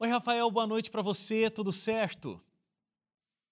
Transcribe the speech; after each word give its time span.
Oi, 0.00 0.08
Rafael, 0.08 0.48
boa 0.48 0.64
noite 0.64 0.92
para 0.92 1.02
você, 1.02 1.50
tudo 1.50 1.72
certo? 1.72 2.40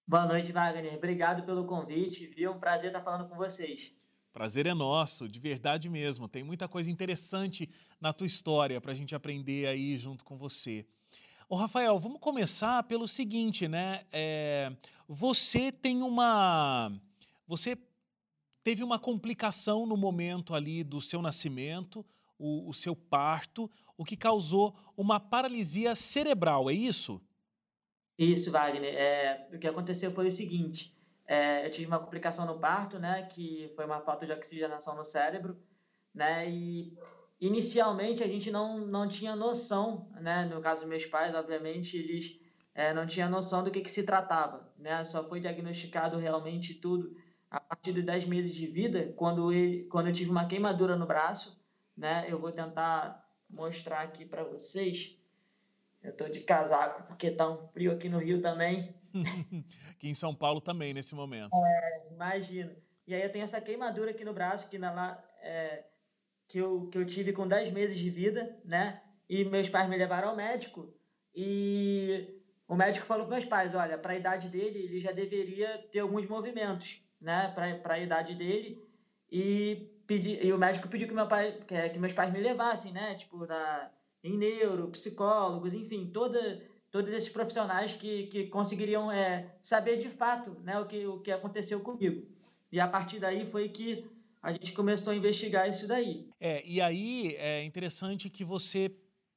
Boa 0.07 0.25
noite, 0.25 0.49
Wagner. 0.53 0.95
Obrigado 0.95 1.43
pelo 1.43 1.65
convite, 1.65 2.25
viu? 2.27 2.53
Um 2.53 2.57
prazer 2.57 2.87
estar 2.87 3.01
falando 3.01 3.27
com 3.27 3.35
vocês. 3.35 3.93
Prazer 4.31 4.65
é 4.65 4.73
nosso, 4.73 5.27
de 5.27 5.41
verdade 5.41 5.89
mesmo. 5.89 6.25
Tem 6.25 6.43
muita 6.43 6.65
coisa 6.65 6.89
interessante 6.89 7.69
na 7.99 8.13
tua 8.13 8.25
história 8.25 8.79
para 8.79 8.93
a 8.93 8.95
gente 8.95 9.13
aprender 9.13 9.67
aí 9.67 9.97
junto 9.97 10.23
com 10.23 10.37
você. 10.37 10.85
Ô, 11.49 11.57
Rafael, 11.57 11.99
vamos 11.99 12.21
começar 12.21 12.81
pelo 12.83 13.09
seguinte, 13.09 13.67
né? 13.67 14.05
É, 14.09 14.71
você 15.05 15.69
tem 15.69 16.01
uma. 16.01 16.89
Você 17.45 17.77
teve 18.63 18.85
uma 18.85 18.97
complicação 18.97 19.85
no 19.85 19.97
momento 19.97 20.55
ali 20.55 20.81
do 20.81 21.01
seu 21.01 21.21
nascimento, 21.21 22.05
o, 22.39 22.69
o 22.69 22.73
seu 22.73 22.95
parto, 22.95 23.69
o 23.97 24.05
que 24.05 24.15
causou 24.15 24.75
uma 24.95 25.19
paralisia 25.19 25.95
cerebral, 25.95 26.69
é 26.69 26.73
isso? 26.73 27.19
Isso, 28.17 28.51
Wagner. 28.51 28.95
É, 28.95 29.47
o 29.53 29.59
que 29.59 29.67
aconteceu 29.67 30.11
foi 30.11 30.27
o 30.27 30.31
seguinte: 30.31 30.95
é, 31.25 31.65
eu 31.65 31.71
tive 31.71 31.87
uma 31.87 31.99
complicação 31.99 32.45
no 32.45 32.59
parto, 32.59 32.99
né? 32.99 33.23
Que 33.23 33.71
foi 33.75 33.85
uma 33.85 33.99
falta 34.01 34.25
de 34.25 34.31
oxigenação 34.31 34.95
no 34.95 35.03
cérebro, 35.03 35.57
né? 36.13 36.49
E 36.49 36.97
inicialmente 37.39 38.23
a 38.23 38.27
gente 38.27 38.49
não, 38.49 38.79
não 38.79 39.07
tinha 39.07 39.35
noção, 39.35 40.09
né? 40.21 40.45
No 40.45 40.61
caso 40.61 40.81
dos 40.81 40.89
meus 40.89 41.05
pais, 41.05 41.35
obviamente, 41.35 41.97
eles 41.97 42.39
é, 42.73 42.93
não 42.93 43.05
tinham 43.05 43.29
noção 43.29 43.63
do 43.63 43.71
que, 43.71 43.81
que 43.81 43.91
se 43.91 44.03
tratava, 44.03 44.71
né? 44.77 45.03
Só 45.03 45.27
foi 45.27 45.39
diagnosticado 45.39 46.17
realmente 46.17 46.73
tudo 46.75 47.15
a 47.49 47.59
partir 47.59 47.93
dos 47.93 48.03
10 48.03 48.25
meses 48.25 48.53
de 48.53 48.67
vida, 48.67 49.13
quando, 49.15 49.53
ele, 49.53 49.83
quando 49.85 50.07
eu 50.07 50.13
tive 50.13 50.31
uma 50.31 50.47
queimadura 50.47 50.95
no 50.95 51.05
braço, 51.05 51.63
né? 51.95 52.25
Eu 52.27 52.39
vou 52.39 52.51
tentar 52.51 53.26
mostrar 53.49 54.01
aqui 54.01 54.25
para 54.25 54.43
vocês. 54.43 55.17
Eu 56.03 56.11
estou 56.11 56.29
de 56.29 56.41
casaco 56.41 57.03
porque 57.07 57.31
tá 57.31 57.49
um 57.49 57.67
frio 57.69 57.91
aqui 57.91 58.09
no 58.09 58.17
Rio 58.17 58.41
também. 58.41 58.95
aqui 59.91 60.09
em 60.09 60.13
São 60.13 60.35
Paulo 60.35 60.61
também 60.61 60.93
nesse 60.93 61.15
momento. 61.15 61.51
É, 61.55 62.13
imagina. 62.13 62.75
E 63.05 63.15
aí 63.15 63.21
eu 63.21 63.31
tenho 63.31 63.45
essa 63.45 63.61
queimadura 63.61 64.11
aqui 64.11 64.23
no 64.25 64.33
braço 64.33 64.67
que 64.69 64.77
na 64.77 65.23
é, 65.41 65.85
que 66.47 66.57
eu, 66.57 66.87
que 66.87 66.97
eu 66.97 67.05
tive 67.05 67.33
com 67.33 67.47
10 67.47 67.71
meses 67.71 67.97
de 67.97 68.09
vida, 68.09 68.57
né? 68.63 69.01
E 69.29 69.43
meus 69.43 69.69
pais 69.69 69.89
me 69.89 69.97
levaram 69.97 70.29
ao 70.29 70.35
médico 70.35 70.93
e 71.35 72.41
o 72.67 72.75
médico 72.75 73.05
falou 73.05 73.25
para 73.25 73.35
meus 73.35 73.45
pais, 73.45 73.73
olha, 73.73 73.97
para 73.97 74.13
a 74.13 74.17
idade 74.17 74.49
dele, 74.49 74.79
ele 74.79 74.99
já 74.99 75.11
deveria 75.11 75.77
ter 75.91 75.99
alguns 75.99 76.25
movimentos, 76.25 77.01
né? 77.19 77.49
Para 77.81 77.93
a 77.95 77.99
idade 77.99 78.35
dele 78.35 78.81
e 79.31 79.96
pedi, 80.07 80.39
e 80.41 80.51
o 80.53 80.57
médico 80.57 80.87
pediu 80.87 81.07
que 81.07 81.13
meu 81.13 81.27
pai, 81.27 81.51
que, 81.67 81.89
que 81.89 81.99
meus 81.99 82.13
pais 82.13 82.31
me 82.31 82.39
levassem, 82.39 82.91
né? 82.91 83.13
Tipo, 83.15 83.45
na, 83.45 83.91
em 84.23 84.37
neuro, 84.37 84.87
psicólogos, 84.87 85.73
enfim, 85.73 86.07
toda, 86.07 86.39
todos 86.89 87.11
esses 87.11 87.29
profissionais 87.29 87.93
que, 87.93 88.27
que 88.27 88.47
conseguiriam 88.47 89.11
é, 89.11 89.53
saber 89.61 89.97
de 89.97 90.09
fato 90.09 90.57
né, 90.63 90.79
o, 90.79 90.85
que, 90.85 91.05
o 91.05 91.19
que 91.19 91.31
aconteceu 91.31 91.79
comigo. 91.81 92.25
E 92.71 92.79
a 92.79 92.87
partir 92.87 93.19
daí 93.19 93.45
foi 93.45 93.69
que 93.69 94.05
a 94.41 94.51
gente 94.53 94.73
começou 94.73 95.11
a 95.11 95.15
investigar 95.15 95.69
isso 95.69 95.87
daí. 95.87 96.27
É, 96.39 96.65
e 96.65 96.81
aí 96.81 97.35
é 97.35 97.63
interessante 97.63 98.29
que 98.29 98.43
você 98.43 98.91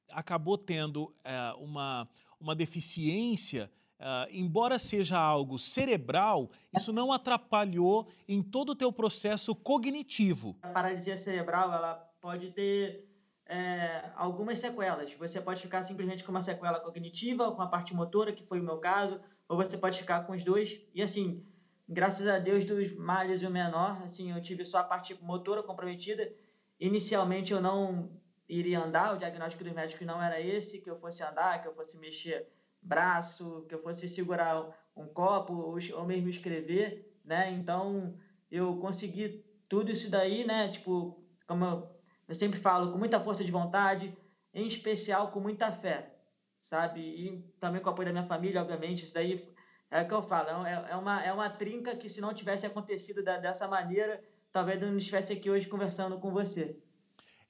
acabou 0.09 0.57
tendo 0.57 1.15
é, 1.25 1.53
uma, 1.59 2.09
uma 2.39 2.55
deficiência 2.55 3.71
Uh, 4.01 4.27
embora 4.31 4.79
seja 4.79 5.19
algo 5.19 5.59
cerebral, 5.59 6.51
isso 6.75 6.91
não 6.91 7.13
atrapalhou 7.13 8.09
em 8.27 8.43
todo 8.43 8.71
o 8.71 8.75
teu 8.75 8.91
processo 8.91 9.55
cognitivo. 9.55 10.57
A 10.63 10.71
paralisia 10.71 11.19
cerebral 11.19 11.71
ela 11.71 11.95
pode 12.19 12.51
ter 12.51 13.07
é, 13.45 14.11
algumas 14.15 14.59
sequelas. 14.59 15.13
Você 15.13 15.39
pode 15.39 15.61
ficar 15.61 15.83
simplesmente 15.83 16.25
com 16.25 16.31
uma 16.31 16.41
sequela 16.41 16.81
cognitiva 16.81 17.45
ou 17.45 17.53
com 17.53 17.61
a 17.61 17.67
parte 17.67 17.95
motora, 17.95 18.33
que 18.33 18.43
foi 18.43 18.59
o 18.61 18.65
meu 18.65 18.79
caso, 18.79 19.21
ou 19.47 19.57
você 19.57 19.77
pode 19.77 19.99
ficar 19.99 20.21
com 20.21 20.33
os 20.33 20.43
dois. 20.43 20.81
E 20.95 21.03
assim, 21.03 21.45
graças 21.87 22.27
a 22.27 22.39
Deus 22.39 22.65
dos 22.65 22.95
males 22.95 23.43
o 23.43 23.51
menor, 23.51 24.01
assim, 24.03 24.33
eu 24.33 24.41
tive 24.41 24.65
só 24.65 24.79
a 24.79 24.85
parte 24.85 25.15
motora 25.21 25.63
comprometida. 25.63 26.33
Inicialmente 26.79 27.53
eu 27.53 27.61
não 27.61 28.11
iria 28.49 28.81
andar, 28.81 29.15
o 29.15 29.19
diagnóstico 29.19 29.63
dos 29.63 29.75
médicos 29.75 30.07
não 30.07 30.23
era 30.23 30.41
esse, 30.41 30.81
que 30.81 30.89
eu 30.89 30.99
fosse 30.99 31.23
andar, 31.23 31.61
que 31.61 31.69
eu 31.69 31.75
fosse 31.75 31.99
mexer 31.99 32.49
braço, 32.83 33.65
que 33.69 33.75
eu 33.75 33.83
fosse 33.83 34.09
segurar 34.09 34.69
um 34.97 35.07
copo 35.07 35.53
ou, 35.55 36.07
mesmo 36.07 36.29
escrever, 36.29 37.19
né? 37.25 37.51
Então, 37.51 38.19
eu 38.51 38.79
consegui 38.79 39.45
tudo 39.69 39.91
isso 39.91 40.11
daí, 40.11 40.45
né? 40.45 40.69
Tipo, 40.69 41.23
como 41.47 41.65
eu, 41.65 41.91
eu 42.29 42.35
sempre 42.35 42.59
falo, 42.59 42.91
com 42.93 42.99
muita 42.99 43.21
força 43.21 43.45
de 43.45 43.53
vontade, 43.53 44.15
em 44.53 44.67
especial 44.67 45.31
com 45.31 45.41
muita 45.41 45.71
fé, 45.73 46.15
sabe? 46.61 47.01
E 47.01 47.43
também 47.61 47.81
com 47.81 47.89
o 47.89 47.93
apoio 47.93 48.07
da 48.07 48.13
minha 48.13 48.27
família, 48.27 48.61
obviamente, 48.61 49.05
isso 49.05 49.15
daí 49.15 49.41
é 49.91 50.03
o 50.03 50.07
que 50.07 50.15
eu 50.15 50.23
falo, 50.23 50.65
é, 50.65 50.91
é, 50.91 50.97
uma, 50.97 51.25
é 51.25 51.33
uma 51.33 51.51
trinca 51.51 51.97
que 51.97 52.09
se 52.09 52.21
não 52.21 52.33
tivesse 52.33 52.65
acontecido 52.65 53.25
da, 53.25 53.39
dessa 53.39 53.67
maneira, 53.67 54.23
talvez 54.53 54.81
eu 54.81 54.89
não 54.89 54.99
estivesse 54.99 55.33
aqui 55.33 55.51
hoje 55.51 55.67
conversando 55.67 56.19
com 56.21 56.31
você. 56.31 56.81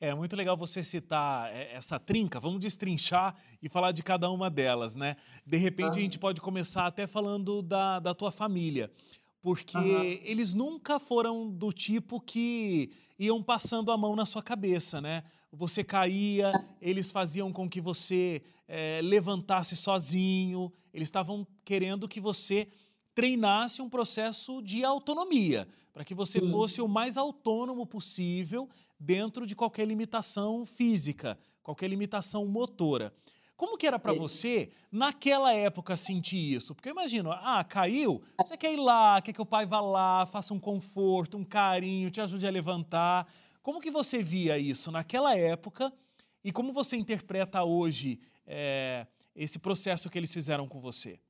É 0.02 0.14
muito 0.14 0.34
legal 0.34 0.56
você 0.56 0.82
citar 0.82 1.54
é, 1.54 1.74
essa 1.74 2.00
trinca. 2.00 2.40
Vamos 2.40 2.58
destrinchar 2.58 3.36
e 3.62 3.68
falar 3.68 3.92
de 3.92 4.02
cada 4.02 4.30
uma 4.30 4.48
delas, 4.48 4.96
né? 4.96 5.14
De 5.44 5.58
repente 5.58 5.98
a 5.98 6.00
gente 6.00 6.18
pode 6.18 6.40
começar 6.40 6.86
até 6.86 7.06
falando 7.06 7.60
da, 7.60 7.98
da 7.98 8.14
tua 8.14 8.30
família, 8.30 8.90
porque 9.42 10.22
eles 10.24 10.54
nunca 10.54 10.98
foram 10.98 11.50
do 11.50 11.70
tipo 11.70 12.18
que 12.18 12.90
iam 13.18 13.42
passando 13.42 13.92
a 13.92 13.96
mão 13.98 14.16
na 14.16 14.24
sua 14.24 14.42
cabeça, 14.42 15.02
né? 15.02 15.22
Você 15.52 15.84
caía, 15.84 16.50
eles 16.80 17.10
faziam 17.10 17.52
com 17.52 17.68
que 17.68 17.80
você 17.80 18.40
é, 18.66 19.00
levantasse 19.02 19.76
sozinho, 19.76 20.72
eles 20.94 21.08
estavam 21.08 21.46
querendo 21.62 22.08
que 22.08 22.20
você 22.20 22.68
treinasse 23.14 23.82
um 23.82 23.90
processo 23.90 24.62
de 24.62 24.82
autonomia, 24.82 25.68
para 25.92 26.06
que 26.06 26.14
você 26.14 26.38
Sim. 26.38 26.50
fosse 26.50 26.80
o 26.80 26.88
mais 26.88 27.18
autônomo 27.18 27.84
possível 27.84 28.66
dentro 29.00 29.46
de 29.46 29.56
qualquer 29.56 29.86
limitação 29.86 30.66
física, 30.66 31.38
qualquer 31.62 31.88
limitação 31.88 32.44
motora. 32.44 33.12
Como 33.56 33.76
que 33.76 33.86
era 33.86 33.98
para 33.98 34.14
você, 34.14 34.70
naquela 34.90 35.52
época, 35.52 35.96
sentir 35.96 36.54
isso? 36.54 36.74
Porque 36.74 36.88
eu 36.88 36.92
imagino, 36.92 37.30
ah, 37.30 37.62
caiu, 37.62 38.22
você 38.40 38.56
quer 38.56 38.72
ir 38.72 38.78
lá, 38.78 39.20
quer 39.20 39.32
que 39.32 39.42
o 39.42 39.46
pai 39.46 39.66
vá 39.66 39.80
lá, 39.80 40.24
faça 40.24 40.54
um 40.54 40.60
conforto, 40.60 41.36
um 41.36 41.44
carinho, 41.44 42.10
te 42.10 42.20
ajude 42.20 42.46
a 42.46 42.50
levantar. 42.50 43.30
Como 43.62 43.80
que 43.80 43.90
você 43.90 44.22
via 44.22 44.58
isso 44.58 44.90
naquela 44.90 45.36
época 45.36 45.92
e 46.42 46.50
como 46.50 46.72
você 46.72 46.96
interpreta 46.96 47.62
hoje 47.62 48.18
é, 48.46 49.06
esse 49.34 49.58
processo 49.58 50.08
que 50.08 50.18
eles 50.18 50.32
fizeram 50.32 50.66
com 50.66 50.80
você? 50.80 51.20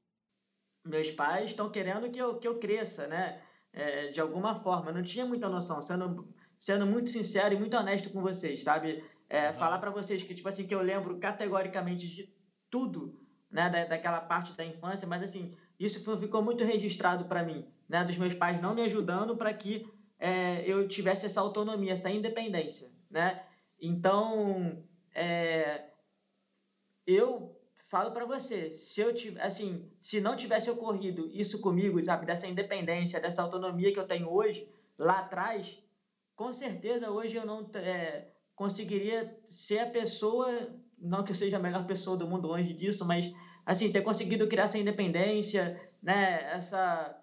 Meus 0.86 1.10
pais 1.10 1.50
estão 1.50 1.68
querendo 1.68 2.10
que 2.10 2.20
eu, 2.20 2.38
que 2.38 2.46
eu 2.46 2.58
cresça, 2.58 3.08
né? 3.08 3.42
É, 3.72 4.08
de 4.08 4.20
alguma 4.20 4.54
forma. 4.54 4.90
Eu 4.90 4.94
não 4.94 5.02
tinha 5.02 5.26
muita 5.26 5.48
noção, 5.48 5.82
sendo 5.82 6.32
sendo 6.60 6.86
muito 6.86 7.08
sincero 7.08 7.54
e 7.54 7.58
muito 7.58 7.74
honesto 7.74 8.10
com 8.10 8.20
vocês, 8.20 8.62
sabe? 8.62 9.02
É, 9.30 9.48
uhum. 9.48 9.54
Falar 9.54 9.78
para 9.78 9.90
vocês 9.90 10.22
que, 10.22 10.34
tipo 10.34 10.48
assim, 10.48 10.66
que 10.66 10.74
eu 10.74 10.82
lembro 10.82 11.18
categoricamente 11.18 12.06
de 12.06 12.30
tudo, 12.70 13.18
né, 13.50 13.70
da, 13.70 13.84
daquela 13.86 14.20
parte 14.20 14.52
da 14.52 14.64
infância, 14.64 15.08
mas 15.08 15.22
assim, 15.22 15.56
isso 15.78 15.98
ficou 16.18 16.42
muito 16.42 16.62
registrado 16.62 17.24
para 17.24 17.42
mim, 17.42 17.66
né, 17.88 18.04
dos 18.04 18.16
meus 18.18 18.34
pais 18.34 18.60
não 18.60 18.74
me 18.74 18.82
ajudando 18.82 19.34
para 19.36 19.52
que 19.54 19.90
é, 20.18 20.62
eu 20.66 20.86
tivesse 20.86 21.24
essa 21.24 21.40
autonomia, 21.40 21.94
essa 21.94 22.10
independência, 22.10 22.90
né? 23.10 23.42
Então, 23.80 24.84
é, 25.14 25.86
eu 27.06 27.58
falo 27.88 28.10
para 28.12 28.26
você, 28.26 28.70
se 28.70 29.00
eu 29.00 29.14
tivesse, 29.14 29.46
assim, 29.46 29.90
se 29.98 30.20
não 30.20 30.36
tivesse 30.36 30.70
ocorrido 30.70 31.26
isso 31.32 31.58
comigo, 31.58 32.04
sabe, 32.04 32.26
dessa 32.26 32.46
independência, 32.46 33.18
dessa 33.18 33.40
autonomia 33.40 33.92
que 33.92 33.98
eu 33.98 34.06
tenho 34.06 34.30
hoje, 34.30 34.68
lá 34.98 35.20
atrás, 35.20 35.82
com 36.40 36.54
certeza 36.54 37.10
hoje 37.10 37.36
eu 37.36 37.44
não 37.44 37.70
é, 37.74 38.26
conseguiria 38.54 39.38
ser 39.44 39.80
a 39.80 39.90
pessoa, 39.90 40.48
não 40.98 41.22
que 41.22 41.32
eu 41.32 41.36
seja 41.36 41.58
a 41.58 41.60
melhor 41.60 41.86
pessoa 41.86 42.16
do 42.16 42.26
mundo, 42.26 42.48
longe 42.48 42.72
disso, 42.72 43.04
mas 43.04 43.30
assim, 43.66 43.92
ter 43.92 44.00
conseguido 44.00 44.48
criar 44.48 44.64
essa 44.64 44.78
independência, 44.78 45.78
né, 46.02 46.42
essa 46.44 47.14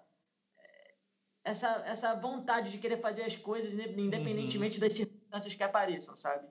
essa, 1.42 1.82
essa 1.84 2.14
vontade 2.14 2.70
de 2.70 2.78
querer 2.78 3.00
fazer 3.00 3.22
as 3.22 3.34
coisas 3.34 3.72
independentemente 3.72 4.76
uhum. 4.76 4.86
das 4.86 4.92
circunstâncias 4.92 5.54
que 5.56 5.64
apareçam, 5.64 6.16
sabe? 6.16 6.46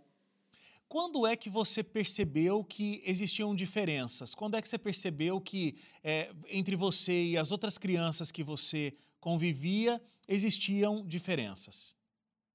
Quando 0.89 1.25
é 1.25 1.37
que 1.37 1.49
você 1.49 1.81
percebeu 1.81 2.65
que 2.65 3.01
existiam 3.05 3.55
diferenças? 3.55 4.35
Quando 4.35 4.57
é 4.57 4.61
que 4.61 4.67
você 4.67 4.77
percebeu 4.77 5.39
que 5.39 5.77
é, 6.03 6.33
entre 6.49 6.75
você 6.75 7.27
e 7.27 7.37
as 7.37 7.49
outras 7.49 7.77
crianças 7.77 8.29
que 8.29 8.43
você 8.43 8.93
convivia 9.21 10.01
existiam 10.27 11.05
diferenças? 11.05 11.96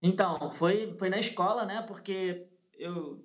Então, 0.03 0.51
foi, 0.51 0.97
foi 0.99 1.09
na 1.09 1.21
escola, 1.21 1.65
né? 1.65 1.81
Porque 1.83 2.49
eu, 2.75 3.25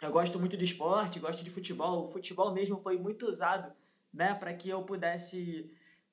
eu 0.00 0.12
gosto 0.12 0.38
muito 0.38 0.56
de 0.56 0.64
esporte, 0.64 1.18
gosto 1.18 1.42
de 1.42 1.50
futebol. 1.50 2.04
O 2.04 2.12
futebol 2.12 2.52
mesmo 2.52 2.80
foi 2.80 2.96
muito 2.96 3.26
usado, 3.26 3.72
né? 4.12 4.34
Para 4.34 4.54
que 4.54 4.68
eu 4.68 4.84
pudesse 4.84 5.70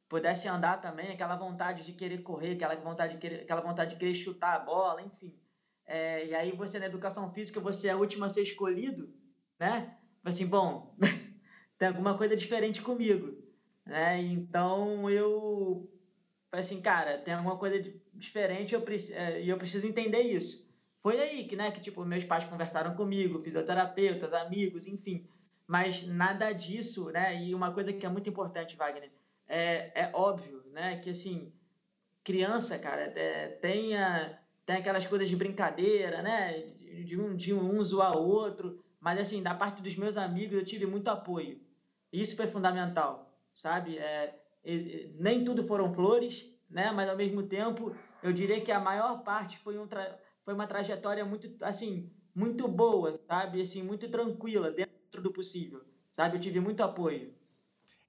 pudesse 0.10 0.48
andar 0.48 0.77
também, 0.81 1.12
aquela 1.12 1.36
vontade 1.36 1.86
de 1.86 1.94
querer 1.94 2.24
correr, 2.24 2.54
aquela 2.54 2.75
vontade 2.77 3.13
de 3.13 3.19
querer, 3.19 3.42
aquela 3.42 3.62
vontade 3.62 3.92
de 3.92 3.98
querer 3.98 4.16
chutar 4.16 4.56
a 4.56 4.60
bola, 4.60 5.04
enfim. 5.04 5.31
É, 5.86 6.25
e 6.25 6.33
aí 6.33 6.51
você 6.51 6.80
na 6.80 6.88
educação 6.88 7.31
física 7.31 7.60
você 7.60 7.89
é 7.89 7.92
a 7.92 7.98
última 7.98 8.25
a 8.25 8.30
ser 8.30 8.42
escolhido, 8.42 9.13
né? 9.60 9.95
Assim, 10.25 10.48
bom, 10.48 10.95
tem 11.77 11.88
alguma 11.88 12.18
coisa 12.18 12.36
diferente 12.36 12.81
comigo, 12.81 13.38
né? 13.86 14.19
Então 14.19 15.07
eu 15.12 15.88
assim, 16.51 16.81
cara, 16.81 17.19
tem 17.19 17.36
alguma 17.36 17.57
coisa 17.57 17.80
diferente 18.19 18.75
eu, 18.75 18.83
é, 19.13 19.42
e 19.42 19.50
eu 19.50 19.57
preciso 19.57 19.88
entender 19.88 20.21
isso. 20.21 20.68
Foi 21.01 21.19
aí 21.19 21.45
que, 21.45 21.56
né, 21.56 21.71
que 21.71 21.80
tipo, 21.80 22.04
meus 22.06 22.25
pais 22.25 22.45
conversaram 22.45 22.94
comigo, 22.94 23.42
fisioterapeutas, 23.42 24.33
amigos, 24.33 24.86
enfim. 24.86 25.25
Mas 25.66 26.06
nada 26.06 26.51
disso, 26.51 27.10
né? 27.12 27.42
E 27.42 27.56
uma 27.56 27.71
coisa 27.71 27.94
que 27.94 28.06
é 28.06 28.10
muito 28.10 28.30
importante, 28.30 28.75
Wagner, 28.75 29.12
é, 29.48 29.92
é 29.95 30.12
óbvio, 30.13 30.63
né, 30.71 30.98
que 30.98 31.10
assim, 31.10 31.51
criança, 32.24 32.77
cara, 32.77 33.04
é, 33.04 33.48
tem, 33.48 33.95
a, 33.95 34.38
tem 34.65 34.77
aquelas 34.77 35.06
coisas 35.06 35.30
de 35.30 35.36
brincadeira, 35.36 36.22
né? 36.22 36.60
De 37.06 37.19
um, 37.19 37.36
de 37.36 37.54
um 37.54 37.83
zoar 37.83 38.18
o 38.18 38.27
outro. 38.27 38.83
Mas 39.00 39.19
assim, 39.19 39.42
da 39.42 39.56
parte 39.56 39.81
dos 39.81 39.95
meus 39.95 40.18
amigos 40.18 40.57
eu 40.57 40.65
tive 40.65 40.86
muito 40.86 41.07
apoio. 41.07 41.60
Isso 42.12 42.36
foi 42.36 42.48
fundamental, 42.48 43.31
sabe? 43.56 43.98
É, 43.98 44.36
nem 45.18 45.45
tudo 45.45 45.63
foram 45.63 45.94
flores, 45.94 46.45
né? 46.69 46.92
Mas 46.92 47.10
ao 47.10 47.15
mesmo 47.15 47.44
tempo, 47.44 47.95
eu 48.24 48.33
diria 48.33 48.62
que 48.62 48.71
a 48.71 48.80
maior 48.80 49.24
parte 49.24 49.57
foi, 49.57 49.77
um 49.77 49.88
foi 50.42 50.54
uma 50.54 50.68
trajetória 50.68 51.25
muito, 51.25 51.54
assim, 51.62 52.12
muito 52.33 52.68
boa, 52.68 53.13
sabe? 53.27 53.62
Assim, 53.62 53.83
muito 53.83 54.10
tranquila 54.10 54.71
dentro 54.71 55.21
do 55.21 55.31
possível, 55.31 55.83
sabe? 56.12 56.38
Eu 56.38 56.39
tive 56.39 56.60
muito 56.60 56.81
apoio. 56.81 57.33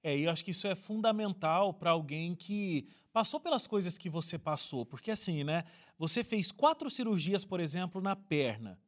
É, 0.03 0.17
e 0.17 0.23
eu 0.23 0.31
acho 0.31 0.43
que 0.43 0.51
isso 0.51 0.67
é 0.67 0.75
fundamental 0.75 1.73
para 1.73 1.91
alguém 1.91 2.35
que 2.35 2.87
passou 3.13 3.39
pelas 3.39 3.67
coisas 3.67 3.97
que 3.97 4.09
você 4.09 4.37
passou, 4.37 4.85
porque 4.85 5.11
assim, 5.11 5.43
né? 5.43 5.63
Você 5.97 6.23
fez 6.23 6.51
quatro 6.51 6.89
cirurgias, 6.89 7.45
por 7.45 7.59
exemplo, 7.59 8.01
na 8.01 8.15
perna, 8.15 8.79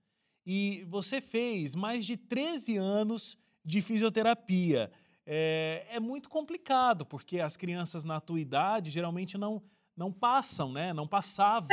e 0.46 0.84
você 0.90 1.22
fez 1.22 1.76
mais 1.76 2.06
de 2.06 2.18
13 2.18 2.78
anos 2.78 3.38
de 3.64 3.82
fisioterapia 3.82 4.92
é, 5.26 5.86
é 5.90 6.00
muito 6.00 6.30
complicado, 6.30 7.06
porque 7.06 7.40
as 7.40 7.56
crianças 7.56 8.04
na 8.04 8.20
tua 8.20 8.40
idade 8.40 8.92
geralmente 8.92 9.38
não, 9.38 9.62
não 9.96 10.12
passam, 10.12 10.72
né? 10.72 10.94
Não 10.94 11.08
passavam 11.08 11.70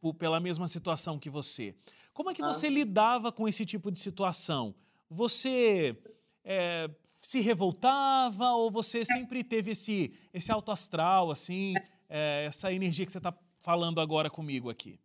por, 0.00 0.14
pela 0.14 0.40
mesma 0.40 0.66
situação 0.66 1.18
que 1.18 1.30
você. 1.30 1.74
Como 2.12 2.30
é 2.30 2.34
que 2.34 2.42
você 2.42 2.66
ah. 2.66 2.70
lidava 2.70 3.32
com 3.32 3.48
esse 3.48 3.64
tipo 3.64 3.90
de 3.90 3.98
situação? 3.98 4.74
Você 5.08 5.96
é, 6.44 6.90
se 7.20 7.40
revoltava 7.40 8.50
ou 8.52 8.70
você 8.70 9.04
sempre 9.04 9.42
teve 9.44 9.72
esse, 9.72 10.12
esse 10.32 10.50
alto 10.50 10.70
astral, 10.70 11.30
assim, 11.30 11.74
é, 12.08 12.44
essa 12.46 12.72
energia 12.72 13.06
que 13.06 13.12
você 13.12 13.18
está 13.18 13.34
falando 13.62 14.00
agora 14.00 14.28
comigo 14.28 14.68
aqui? 14.68 14.98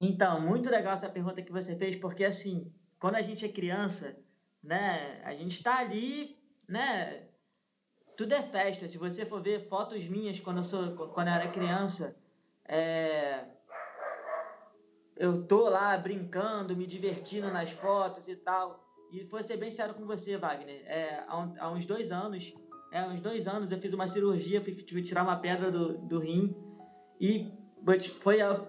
Então, 0.00 0.40
muito 0.40 0.70
legal 0.70 0.94
essa 0.94 1.08
pergunta 1.08 1.42
que 1.42 1.52
você 1.52 1.76
fez, 1.78 1.96
porque 1.96 2.24
assim, 2.24 2.70
quando 2.98 3.14
a 3.14 3.22
gente 3.22 3.44
é 3.44 3.48
criança, 3.48 4.18
né, 4.62 5.20
a 5.24 5.34
gente 5.34 5.52
está 5.52 5.78
ali 5.78 6.36
né? 6.68 7.22
Tudo 8.16 8.32
é 8.32 8.42
festa. 8.42 8.86
Se 8.86 8.98
você 8.98 9.26
for 9.26 9.42
ver 9.42 9.68
fotos 9.68 10.04
minhas 10.06 10.38
quando 10.38 10.58
eu, 10.58 10.64
sou, 10.64 10.92
quando 11.08 11.28
eu 11.28 11.34
era 11.34 11.48
criança, 11.48 12.16
é... 12.66 13.46
eu 15.16 15.42
tô 15.46 15.68
lá 15.68 15.96
brincando, 15.96 16.76
me 16.76 16.86
divertindo 16.86 17.50
nas 17.50 17.70
fotos 17.70 18.28
e 18.28 18.36
tal. 18.36 18.84
E 19.12 19.24
vou 19.24 19.42
ser 19.42 19.56
bem 19.56 19.70
sério 19.70 19.94
com 19.94 20.06
você, 20.06 20.36
Wagner. 20.36 20.82
É, 20.86 21.24
há, 21.26 21.70
uns 21.70 21.86
dois 21.86 22.10
anos, 22.10 22.54
é, 22.92 23.02
uns 23.02 23.20
dois 23.20 23.46
anos 23.46 23.70
eu 23.70 23.78
fiz 23.78 23.92
uma 23.92 24.08
cirurgia, 24.08 24.62
fui, 24.62 24.72
fui 24.74 25.02
tirar 25.02 25.22
uma 25.22 25.36
pedra 25.36 25.70
do, 25.70 25.98
do 25.98 26.18
rim 26.18 26.54
e 27.20 27.52
foi 28.20 28.40
a, 28.40 28.60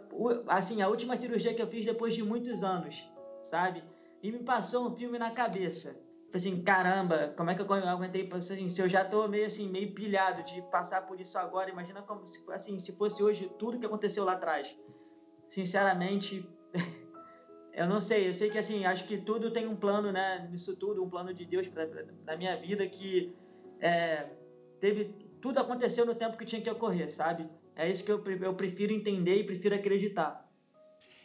assim, 0.47 0.81
a 0.81 0.87
última 0.87 1.19
cirurgia 1.19 1.53
que 1.53 1.61
eu 1.61 1.67
fiz 1.67 1.85
depois 1.85 2.13
de 2.13 2.21
muitos 2.21 2.61
anos, 2.63 3.09
sabe? 3.43 3.83
E 4.21 4.31
me 4.31 4.39
passou 4.39 4.87
um 4.87 4.95
filme 4.95 5.17
na 5.17 5.31
cabeça 5.31 6.04
assim, 6.37 6.61
caramba, 6.61 7.33
como 7.37 7.49
é 7.49 7.55
que 7.55 7.61
eu 7.61 7.73
aguentei, 7.73 8.29
assim, 8.33 8.69
se 8.69 8.81
eu 8.81 8.89
já 8.89 9.05
tô 9.05 9.27
meio 9.27 9.45
assim, 9.45 9.69
meio 9.69 9.93
pilhado 9.93 10.43
de 10.43 10.61
passar 10.63 11.05
por 11.05 11.19
isso 11.19 11.37
agora, 11.37 11.69
imagina 11.69 12.01
como 12.01 12.25
se, 12.25 12.43
assim, 12.49 12.79
se 12.79 12.95
fosse 12.95 13.21
hoje 13.23 13.49
tudo 13.59 13.79
que 13.79 13.85
aconteceu 13.85 14.23
lá 14.23 14.33
atrás. 14.33 14.77
Sinceramente, 15.47 16.47
eu 17.73 17.87
não 17.87 18.01
sei, 18.01 18.27
eu 18.27 18.33
sei 18.33 18.49
que 18.49 18.57
assim, 18.57 18.85
acho 18.85 19.05
que 19.05 19.17
tudo 19.17 19.51
tem 19.51 19.67
um 19.67 19.75
plano, 19.75 20.11
né, 20.11 20.47
nisso 20.51 20.75
tudo, 20.75 21.03
um 21.03 21.09
plano 21.09 21.33
de 21.33 21.45
Deus 21.45 21.67
para 21.67 21.87
na 22.25 22.35
minha 22.35 22.55
vida 22.57 22.87
que 22.87 23.35
é, 23.79 24.29
teve 24.79 25.15
tudo 25.41 25.59
aconteceu 25.59 26.05
no 26.05 26.15
tempo 26.15 26.37
que 26.37 26.45
tinha 26.45 26.61
que 26.61 26.69
ocorrer, 26.69 27.11
sabe? 27.11 27.47
É 27.75 27.89
isso 27.89 28.03
que 28.03 28.11
eu, 28.11 28.23
eu 28.41 28.53
prefiro 28.55 28.93
entender 28.93 29.37
e 29.37 29.43
prefiro 29.43 29.75
acreditar. 29.75 30.45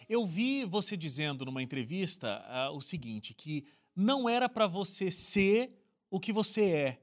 Eu 0.09 0.27
vi 0.27 0.65
você 0.65 0.97
dizendo 0.97 1.45
numa 1.45 1.63
entrevista 1.63 2.43
uh, 2.49 2.77
o 2.77 2.81
seguinte, 2.81 3.33
que 3.33 3.65
não 3.95 4.29
era 4.29 4.49
para 4.49 4.67
você 4.67 5.11
ser 5.11 5.69
o 6.11 6.19
que 6.19 6.33
você 6.33 6.63
é. 6.71 7.03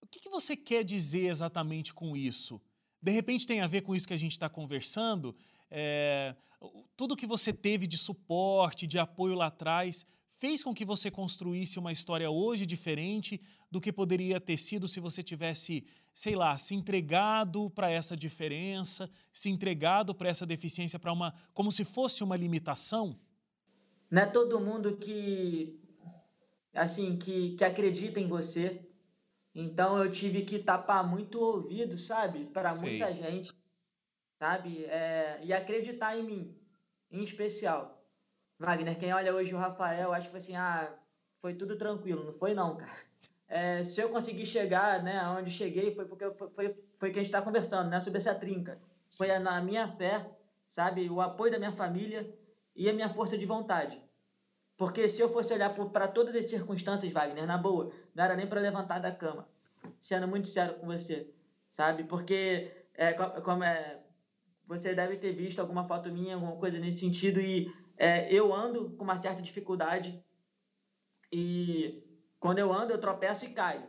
O 0.00 0.06
que, 0.06 0.20
que, 0.20 0.28
você 0.28 0.56
quer 0.56 0.84
dizer 0.84 1.28
exatamente 1.28 1.92
com 1.92 2.16
isso? 2.16 2.60
De 3.00 3.12
repente 3.12 3.46
tem 3.46 3.60
a 3.60 3.66
ver 3.66 3.82
com 3.82 3.94
isso 3.94 4.08
que 4.08 4.14
a 4.14 4.18
gente 4.18 4.32
está 4.32 4.48
conversando? 4.48 5.36
É, 5.70 6.34
tudo 6.96 7.16
que 7.16 7.26
você 7.26 7.52
teve 7.52 7.86
de 7.86 7.98
suporte, 7.98 8.86
de 8.86 8.98
apoio 8.98 9.34
lá 9.34 9.46
atrás, 9.46 10.06
fez 10.38 10.62
com 10.62 10.74
que 10.74 10.84
você 10.84 11.10
construísse 11.10 11.78
uma 11.78 11.92
história 11.92 12.30
hoje 12.30 12.64
diferente 12.64 13.40
do 13.70 13.80
que 13.80 13.92
poderia 13.92 14.40
ter 14.40 14.56
sido 14.56 14.88
se 14.88 15.00
você 15.00 15.22
tivesse, 15.22 15.84
sei 16.14 16.34
lá, 16.34 16.56
se 16.56 16.74
entregado 16.74 17.68
para 17.70 17.90
essa 17.90 18.16
diferença, 18.16 19.10
se 19.32 19.50
entregado 19.50 20.14
para 20.14 20.28
essa 20.28 20.46
deficiência, 20.46 20.98
para 20.98 21.12
uma, 21.12 21.34
como 21.52 21.70
se 21.70 21.84
fosse 21.84 22.24
uma 22.24 22.36
limitação? 22.36 23.18
Não 24.10 24.22
é 24.22 24.26
todo 24.26 24.60
mundo 24.60 24.96
que 24.96 25.78
assim, 26.78 27.16
que, 27.16 27.54
que 27.56 27.64
acredita 27.64 28.20
em 28.20 28.26
você. 28.26 28.80
Então 29.54 30.02
eu 30.02 30.10
tive 30.10 30.42
que 30.42 30.58
tapar 30.58 31.06
muito 31.06 31.38
o 31.38 31.56
ouvido, 31.56 31.96
sabe? 31.98 32.46
Para 32.46 32.74
muita 32.74 33.12
gente, 33.14 33.52
sabe? 34.38 34.84
É, 34.84 35.40
e 35.42 35.52
acreditar 35.52 36.16
em 36.16 36.22
mim, 36.22 36.56
em 37.10 37.22
especial. 37.22 38.02
Wagner, 38.58 38.98
quem 38.98 39.12
olha 39.12 39.34
hoje 39.34 39.54
o 39.54 39.58
Rafael, 39.58 40.12
acha 40.12 40.28
que 40.28 40.36
assim, 40.36 40.56
ah, 40.56 40.92
foi 41.40 41.54
tudo 41.54 41.76
tranquilo. 41.76 42.24
Não 42.24 42.32
foi 42.32 42.54
não, 42.54 42.76
cara. 42.76 43.08
É, 43.48 43.82
se 43.82 44.00
eu 44.00 44.10
conseguir 44.10 44.44
chegar, 44.44 45.02
né, 45.02 45.22
onde 45.28 45.50
cheguei, 45.50 45.94
foi 45.94 46.04
porque 46.04 46.30
foi, 46.32 46.50
foi, 46.50 46.76
foi 46.98 47.10
que 47.10 47.18
a 47.18 47.22
gente 47.22 47.32
está 47.32 47.40
conversando, 47.40 47.88
né, 47.88 48.00
sobre 48.00 48.18
essa 48.18 48.34
trinca. 48.34 48.78
Foi 49.16 49.26
na 49.38 49.60
minha 49.62 49.88
fé, 49.88 50.30
sabe? 50.68 51.08
O 51.08 51.20
apoio 51.20 51.50
da 51.50 51.58
minha 51.58 51.72
família 51.72 52.32
e 52.76 52.88
a 52.88 52.92
minha 52.92 53.08
força 53.08 53.38
de 53.38 53.46
vontade. 53.46 54.02
Porque 54.78 55.08
se 55.08 55.20
eu 55.20 55.28
fosse 55.28 55.52
olhar 55.52 55.74
para 55.74 56.06
todas 56.06 56.36
as 56.36 56.48
circunstâncias, 56.48 57.12
Wagner, 57.12 57.44
na 57.44 57.58
boa, 57.58 57.92
não 58.14 58.24
era 58.24 58.36
nem 58.36 58.46
para 58.46 58.60
levantar 58.60 59.00
da 59.00 59.10
cama. 59.10 59.48
Sendo 60.00 60.28
muito 60.28 60.46
sério 60.46 60.76
com 60.78 60.86
você, 60.86 61.28
sabe? 61.68 62.04
Porque 62.04 62.72
é, 62.94 63.12
como 63.12 63.64
é, 63.64 64.00
você 64.64 64.94
deve 64.94 65.16
ter 65.16 65.32
visto 65.32 65.58
alguma 65.58 65.84
foto 65.84 66.12
minha, 66.12 66.36
alguma 66.36 66.56
coisa 66.56 66.78
nesse 66.78 67.00
sentido, 67.00 67.40
e 67.40 67.68
é, 67.96 68.32
eu 68.32 68.54
ando 68.54 68.90
com 68.90 69.02
uma 69.02 69.18
certa 69.18 69.42
dificuldade 69.42 70.24
e 71.32 72.02
quando 72.38 72.60
eu 72.60 72.72
ando 72.72 72.92
eu 72.92 73.00
tropeço 73.00 73.44
e 73.44 73.48
caio, 73.48 73.86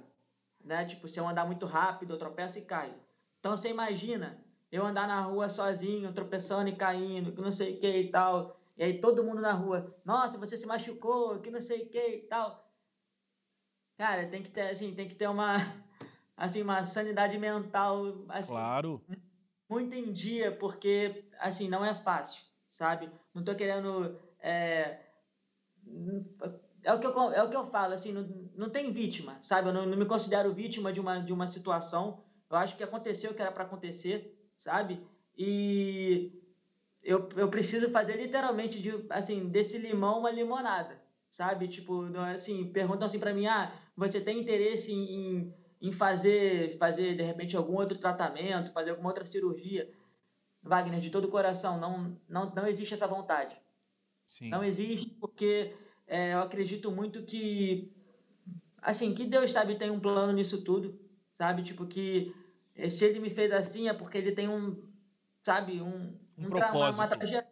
né? 0.63 0.83
Tipo, 0.85 1.07
se 1.07 1.19
eu 1.19 1.27
andar 1.27 1.45
muito 1.45 1.67
rápido, 1.67 2.15
eu 2.15 2.17
tropeço 2.17 2.57
e 2.57 2.63
caio. 2.63 2.95
Então 3.39 3.55
você 3.55 3.69
imagina 3.69 4.43
eu 4.71 4.83
andar 4.83 5.07
na 5.07 5.21
rua 5.21 5.49
sozinho, 5.49 6.11
tropeçando 6.11 6.67
e 6.67 6.75
caindo, 6.75 7.31
que 7.31 7.41
não 7.41 7.51
sei 7.51 7.75
o 7.75 7.79
que 7.79 7.91
e 7.91 8.09
tal. 8.09 8.58
E 8.79 8.83
aí 8.85 9.01
todo 9.01 9.25
mundo 9.25 9.41
na 9.41 9.51
rua, 9.51 9.93
nossa, 10.05 10.37
você 10.37 10.55
se 10.55 10.65
machucou, 10.65 11.41
que 11.41 11.51
não 11.51 11.59
sei 11.59 11.81
o 11.81 11.89
que 11.89 11.99
e 11.99 12.21
tal. 12.21 12.65
Cara, 13.97 14.25
tem 14.25 14.41
que 14.41 14.49
ter, 14.49 14.69
assim, 14.69 14.95
tem 14.95 15.05
que 15.05 15.17
ter 15.17 15.27
uma, 15.27 15.57
assim, 16.37 16.61
uma 16.61 16.85
sanidade 16.85 17.37
mental, 17.37 18.23
assim, 18.29 18.53
claro. 18.53 19.03
muito 19.69 19.93
em 19.93 20.13
dia, 20.13 20.53
porque, 20.53 21.29
assim, 21.39 21.67
não 21.67 21.83
é 21.83 21.93
fácil, 21.93 22.41
sabe? 22.69 23.11
Não 23.33 23.43
tô 23.43 23.53
querendo, 23.53 24.17
é, 24.39 25.01
é 26.81 26.93
o 26.93 26.99
que 27.01 27.05
eu, 27.05 27.33
é 27.33 27.43
o 27.43 27.49
que 27.49 27.57
eu 27.57 27.65
falo, 27.65 27.93
assim, 27.93 28.13
não, 28.13 28.49
não 28.55 28.69
tem 28.69 28.93
vítima, 28.93 29.37
sabe? 29.41 29.67
Eu 29.67 29.73
não, 29.73 29.85
não 29.85 29.97
me 29.97 30.05
considero 30.05 30.53
vítima 30.53 30.93
de 30.93 31.01
uma, 31.01 31.19
de 31.19 31.33
uma 31.33 31.47
situação. 31.47 32.23
Eu 32.49 32.55
acho 32.55 32.77
que 32.77 32.83
aconteceu 32.83 33.31
o 33.31 33.33
que 33.33 33.41
era 33.41 33.51
para 33.51 33.65
acontecer, 33.65 34.49
sabe? 34.55 35.05
E 35.37 36.38
eu, 37.03 37.27
eu 37.35 37.49
preciso 37.49 37.89
fazer 37.89 38.17
literalmente 38.17 38.79
de, 38.79 38.91
assim, 39.09 39.47
desse 39.47 39.77
limão 39.77 40.19
uma 40.19 40.31
limonada, 40.31 41.01
sabe? 41.29 41.67
Tipo, 41.67 42.03
assim, 42.33 42.71
perguntam 42.71 43.07
assim 43.07 43.19
para 43.19 43.33
mim, 43.33 43.47
ah, 43.47 43.71
você 43.95 44.19
tem 44.19 44.39
interesse 44.39 44.91
em, 44.91 45.53
em 45.81 45.91
fazer, 45.91 46.77
fazer, 46.77 47.15
de 47.15 47.23
repente, 47.23 47.55
algum 47.55 47.75
outro 47.75 47.97
tratamento, 47.97 48.71
fazer 48.71 48.91
alguma 48.91 49.09
outra 49.09 49.25
cirurgia? 49.25 49.89
Wagner, 50.61 50.99
de 50.99 51.09
todo 51.09 51.25
o 51.25 51.29
coração, 51.29 51.79
não, 51.79 52.17
não, 52.27 52.53
não 52.53 52.67
existe 52.67 52.93
essa 52.93 53.07
vontade. 53.07 53.59
Sim. 54.25 54.49
Não 54.49 54.63
existe 54.63 55.09
porque 55.19 55.73
é, 56.05 56.33
eu 56.33 56.41
acredito 56.41 56.91
muito 56.91 57.23
que, 57.23 57.91
assim, 58.81 59.13
que 59.13 59.25
Deus, 59.25 59.51
sabe, 59.51 59.75
tem 59.75 59.89
um 59.89 59.99
plano 59.99 60.33
nisso 60.33 60.61
tudo, 60.61 60.99
sabe? 61.33 61.61
Tipo, 61.63 61.87
que 61.87 62.35
eh, 62.75 62.89
se 62.89 63.05
ele 63.05 63.19
me 63.19 63.29
fez 63.29 63.51
assim 63.53 63.87
é 63.87 63.93
porque 63.93 64.17
ele 64.17 64.33
tem 64.33 64.49
um, 64.49 64.75
sabe, 65.49 65.81
um, 65.81 66.15
um, 66.37 66.45
um 66.45 66.49
propósito. 66.49 67.01
Uma, 67.01 67.07
uma 67.07 67.43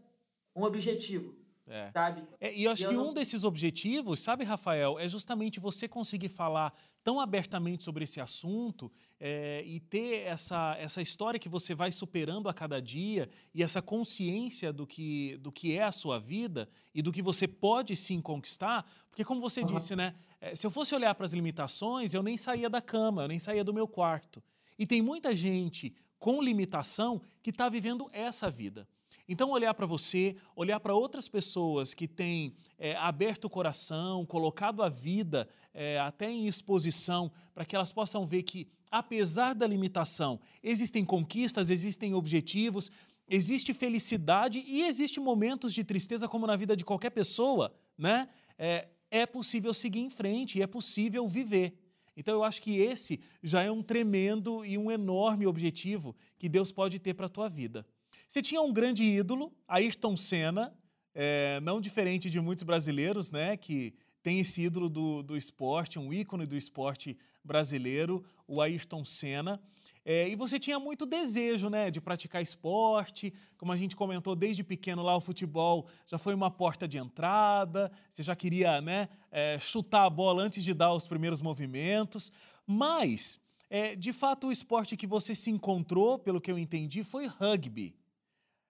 um 0.56 0.64
objetivo, 0.64 1.36
É. 1.68 1.92
Sabe? 1.92 2.24
É, 2.40 2.56
e 2.56 2.64
eu 2.64 2.72
acho 2.72 2.88
que 2.88 2.94
eu 2.94 3.02
um 3.02 3.06
não... 3.06 3.14
desses 3.14 3.44
objetivos, 3.44 4.20
sabe, 4.20 4.44
Rafael, 4.44 4.98
é 5.00 5.08
justamente 5.08 5.60
você 5.60 5.88
conseguir 5.88 6.30
falar 6.30 6.74
tão 7.04 7.20
abertamente 7.20 7.84
sobre 7.84 8.04
esse 8.04 8.22
assunto 8.22 8.92
é, 9.20 9.64
e 9.66 9.80
ter 9.80 10.26
essa, 10.26 10.76
essa 10.80 11.02
história 11.02 11.40
que 11.40 11.50
você 11.50 11.74
vai 11.76 11.92
superando 11.92 12.48
a 12.48 12.54
cada 12.54 12.82
dia 12.82 13.30
e 13.54 13.64
essa 13.64 13.82
consciência 13.82 14.72
do 14.72 14.86
que, 14.86 15.38
do 15.38 15.52
que 15.52 15.78
é 15.78 15.84
a 15.84 15.92
sua 15.92 16.20
vida 16.20 16.70
e 16.94 17.02
do 17.02 17.12
que 17.12 17.22
você 17.22 17.48
pode 17.48 17.96
sim 17.96 18.22
conquistar, 18.22 18.90
porque 19.10 19.26
como 19.26 19.42
você 19.42 19.62
uhum. 19.62 19.68
disse, 19.68 19.96
né, 19.96 20.16
é, 20.40 20.56
se 20.56 20.66
eu 20.66 20.72
fosse 20.72 20.94
olhar 20.96 21.14
para 21.16 21.26
as 21.26 21.34
limitações, 21.34 22.14
eu 22.14 22.24
nem 22.24 22.38
saía 22.38 22.70
da 22.70 22.82
cama, 22.82 23.24
eu 23.24 23.28
nem 23.28 23.40
saía 23.40 23.64
do 23.64 23.74
meu 23.74 23.88
quarto. 23.88 24.42
E 24.80 24.86
tem 24.86 25.02
muita 25.02 25.36
gente 25.36 25.94
com 26.20 26.42
limitação 26.42 27.22
que 27.42 27.50
está 27.50 27.70
vivendo 27.70 28.10
essa 28.12 28.50
vida. 28.50 28.88
Então, 29.30 29.52
olhar 29.52 29.74
para 29.74 29.86
você, 29.86 30.38
olhar 30.56 30.80
para 30.80 30.96
outras 30.96 31.28
pessoas 31.28 31.94
que 31.94 32.08
têm 32.08 32.54
é, 32.80 32.96
aberto 32.96 33.46
o 33.46 33.50
coração, 33.50 34.26
colocado 34.26 34.82
a 34.82 34.88
vida 34.88 35.50
é, 35.74 36.00
até 36.00 36.30
em 36.30 36.48
exposição, 36.48 37.30
para 37.54 37.66
que 37.66 37.76
elas 37.76 37.92
possam 37.92 38.26
ver 38.26 38.44
que, 38.44 38.70
apesar 38.90 39.54
da 39.54 39.68
limitação, 39.68 40.40
existem 40.64 41.04
conquistas, 41.04 41.70
existem 41.70 42.14
objetivos, 42.14 42.90
existe 43.28 43.74
felicidade 43.74 44.64
e 44.66 44.84
existe 44.84 45.20
momentos 45.20 45.74
de 45.74 45.84
tristeza, 45.84 46.28
como 46.28 46.48
na 46.48 46.56
vida 46.56 46.78
de 46.78 46.86
qualquer 46.86 47.10
pessoa, 47.10 47.74
né? 47.98 48.30
É, 48.58 48.88
é 49.12 49.26
possível 49.26 49.74
seguir 49.74 50.00
em 50.00 50.10
frente 50.10 50.62
é 50.62 50.68
possível 50.68 51.28
viver. 51.28 51.78
Então 52.18 52.34
eu 52.34 52.44
acho 52.44 52.62
que 52.64 52.80
esse 52.80 53.20
já 53.44 53.62
é 53.62 53.70
um 53.70 53.84
tremendo 53.84 54.66
e 54.66 54.76
um 54.76 54.90
enorme 54.92 55.46
objetivo 55.46 56.16
que 56.40 56.50
Deus 56.50 56.72
pode 56.72 56.98
ter 56.98 57.14
para 57.14 57.28
a 57.28 57.30
tua 57.30 57.48
vida. 57.48 57.86
Você 58.28 58.42
tinha 58.42 58.60
um 58.60 58.74
grande 58.74 59.04
ídolo, 59.04 59.54
Ayrton 59.68 60.18
Senna, 60.18 60.76
é, 61.14 61.60
não 61.62 61.80
diferente 61.80 62.30
de 62.30 62.42
muitos 62.42 62.64
brasileiros, 62.64 63.32
né, 63.32 63.56
que 63.56 63.94
tem 64.24 64.40
esse 64.40 64.64
ídolo 64.64 64.90
do, 64.90 65.22
do 65.22 65.38
esporte, 65.38 66.00
um 66.00 66.12
ícone 66.12 66.46
do 66.46 66.58
esporte 66.58 67.18
brasileiro, 67.44 68.26
o 68.48 68.62
Ayrton 68.62 69.06
Senna. 69.06 69.62
É, 70.10 70.30
e 70.30 70.38
você 70.38 70.58
tinha 70.58 70.80
muito 70.80 71.06
desejo 71.06 71.70
né, 71.70 71.92
de 71.92 72.00
praticar 72.00 72.42
esporte, 72.42 73.34
como 73.58 73.74
a 73.74 73.76
gente 73.76 73.94
comentou 73.94 74.38
desde 74.38 74.64
pequeno 74.64 75.04
lá, 75.04 75.14
o 75.18 75.20
futebol 75.20 75.86
já 76.06 76.18
foi 76.18 76.34
uma 76.34 76.50
porta 76.50 76.88
de 76.88 76.98
entrada, 76.98 77.92
você 78.14 78.24
já 78.24 78.34
queria 78.34 78.80
né, 78.80 79.10
é, 79.30 79.60
chutar 79.60 80.06
a 80.06 80.10
bola 80.10 80.42
antes 80.44 80.64
de 80.64 80.74
dar 80.74 80.94
os 80.94 81.06
primeiros 81.06 81.42
movimentos. 81.42 82.32
Mas, 82.66 83.38
é, 83.70 83.98
de 83.98 84.14
fato, 84.14 84.48
o 84.48 84.52
esporte 84.54 84.96
que 84.96 85.06
você 85.06 85.36
se 85.36 85.52
encontrou, 85.52 86.18
pelo 86.18 86.40
que 86.40 86.50
eu 86.50 86.58
entendi, 86.58 87.04
foi 87.04 87.28
rugby. 87.28 87.94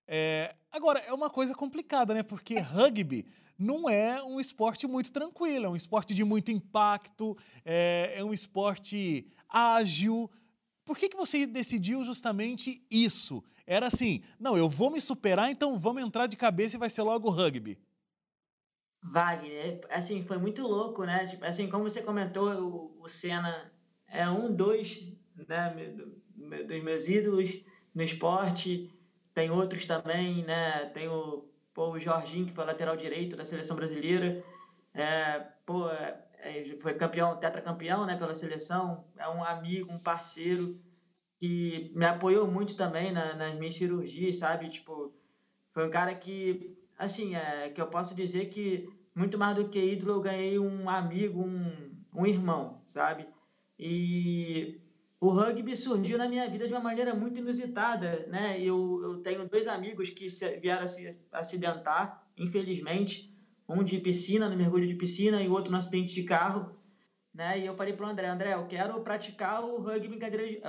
É, 0.08 0.56
agora, 0.72 1.02
é 1.02 1.14
uma 1.14 1.30
coisa 1.30 1.54
complicada, 1.54 2.16
né? 2.16 2.24
Porque 2.24 2.58
rugby 2.58 3.28
não 3.60 3.88
é 3.88 4.24
um 4.24 4.40
esporte 4.40 4.88
muito 4.88 5.12
tranquilo, 5.12 5.68
é 5.68 5.70
um 5.70 5.76
esporte 5.76 6.16
de 6.16 6.24
muito 6.24 6.50
impacto, 6.50 7.38
é, 7.64 8.16
é 8.16 8.24
um 8.24 8.34
esporte 8.34 9.28
ágil. 9.48 10.32
Por 10.88 10.98
que, 10.98 11.10
que 11.10 11.18
você 11.18 11.46
decidiu 11.46 12.02
justamente 12.06 12.82
isso? 12.90 13.44
Era 13.66 13.88
assim, 13.88 14.24
não, 14.40 14.58
eu 14.58 14.70
vou 14.70 14.90
me 14.90 15.02
superar, 15.02 15.52
então 15.52 15.78
vamos 15.78 16.02
entrar 16.02 16.28
de 16.28 16.38
cabeça 16.38 16.78
e 16.78 16.80
vai 16.80 16.90
ser 16.90 17.02
logo 17.02 17.30
rugby. 17.30 17.78
Wagner, 19.04 19.82
assim, 19.90 20.24
foi 20.24 20.38
muito 20.38 20.66
louco, 20.66 21.04
né? 21.04 21.28
Tipo, 21.28 21.44
assim, 21.44 21.70
como 21.70 21.84
você 21.84 22.02
comentou, 22.02 22.50
o, 22.62 23.02
o 23.02 23.10
Senna 23.10 23.70
é 24.08 24.30
um, 24.30 24.56
dois, 24.56 25.06
né, 25.46 25.76
dos 26.66 26.82
meus 26.82 27.06
ídolos 27.06 27.62
no 27.94 28.02
esporte. 28.02 28.90
Tem 29.34 29.52
outros 29.52 29.86
também, 29.86 30.46
né? 30.46 30.86
Tem 30.94 31.10
o, 31.10 31.50
pô, 31.74 31.92
o 31.92 32.00
Jorginho, 32.00 32.46
que 32.46 32.54
foi 32.54 32.64
lateral 32.64 32.96
direito 32.96 33.36
da 33.36 33.46
seleção 33.46 33.76
brasileira. 33.76 34.42
É, 34.94 35.40
pô, 35.66 35.90
é, 35.90 36.02
é, 36.02 36.27
foi 36.80 36.94
campeão, 36.94 37.38
tetracampeão, 37.38 38.06
né, 38.06 38.16
pela 38.16 38.36
seleção. 38.36 39.06
É 39.18 39.28
um 39.30 39.44
amigo, 39.44 39.92
um 39.92 40.00
parceiro 40.00 40.80
que 41.40 41.92
me 41.96 42.06
apoiou 42.06 42.48
muito 42.50 42.76
também 42.76 43.12
na, 43.12 43.36
nas 43.36 43.56
minhas 43.56 43.76
cirurgias, 43.76 44.38
sabe? 44.38 44.70
Tipo, 44.70 45.14
foi 45.72 45.88
um 45.88 45.92
cara 45.92 46.14
que, 46.16 46.76
assim, 46.98 47.36
é, 47.36 47.70
que 47.70 47.82
eu 47.82 47.88
posso 47.88 48.16
dizer 48.16 48.48
que 48.48 48.90
muito 49.16 49.38
mais 49.38 49.56
do 49.56 49.68
que 49.68 49.80
ídolo, 49.80 50.14
eu 50.14 50.22
ganhei 50.22 50.60
um 50.60 50.90
amigo, 50.90 51.42
um, 51.42 51.92
um 52.14 52.26
irmão, 52.26 52.84
sabe? 52.86 53.28
E 53.80 54.80
o 55.20 55.30
rugby 55.30 55.76
surgiu 55.76 56.18
na 56.18 56.28
minha 56.28 56.48
vida 56.48 56.68
de 56.68 56.74
uma 56.74 56.80
maneira 56.80 57.16
muito 57.16 57.40
inusitada, 57.40 58.28
né? 58.28 58.62
Eu, 58.62 59.02
eu 59.04 59.22
tenho 59.22 59.48
dois 59.50 59.68
amigos 59.68 60.10
que 60.12 60.28
vieram 60.62 60.84
a 60.84 60.88
se 60.88 61.18
acidentar, 61.32 62.24
infelizmente, 62.38 63.36
um 63.68 63.84
de 63.84 64.00
piscina, 64.00 64.50
no 64.50 64.56
mergulho 64.56 64.88
de 64.88 64.96
piscina, 64.96 65.42
e 65.42 65.48
o 65.48 65.52
outro 65.52 65.72
no 65.72 65.78
acidente 65.78 66.14
de 66.14 66.24
carro, 66.24 66.78
né? 67.34 67.60
E 67.60 67.66
eu 67.66 67.76
falei 67.76 67.94
para 67.94 68.08
o 68.08 68.10
André, 68.10 68.28
André, 68.28 68.54
eu 68.54 68.66
quero 68.68 69.00
praticar 69.02 69.64
o 69.64 69.80
rugby 69.82 70.16
em 70.16 70.20
cadeira 70.20 70.48
de... 70.48 70.62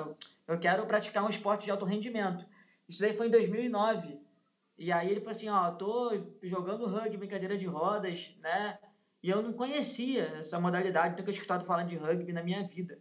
Eu 0.47 0.59
quero 0.59 0.87
praticar 0.87 1.25
um 1.25 1.31
esporte 1.31 1.65
de 1.65 1.71
alto 1.71 1.85
rendimento. 1.85 2.45
Isso 2.89 3.01
daí 3.01 3.15
foi 3.15 3.29
em 3.29 3.31
2009. 3.31 4.19
E 4.77 4.93
aí 4.93 5.11
ele 5.11 5.21
falou 5.21 5.33
assim, 5.33 5.49
ó, 5.49 5.71
tô 5.73 6.11
jogando 6.43 6.87
rugby 6.87 7.27
em 7.27 7.29
cadeira 7.29 7.57
de 7.57 7.67
rodas, 7.67 8.35
né? 8.41 8.79
E 9.23 9.31
eu 9.31 9.43
não 9.43 9.53
conhecia 9.53 10.23
essa 10.39 10.61
modalidade, 10.61 11.17
nunca 11.19 11.31
escutado 11.31 11.65
falar 11.65 11.83
de 11.85 11.97
rugby 11.97 12.33
na 12.33 12.43
minha 12.43 12.63
vida. 12.63 12.99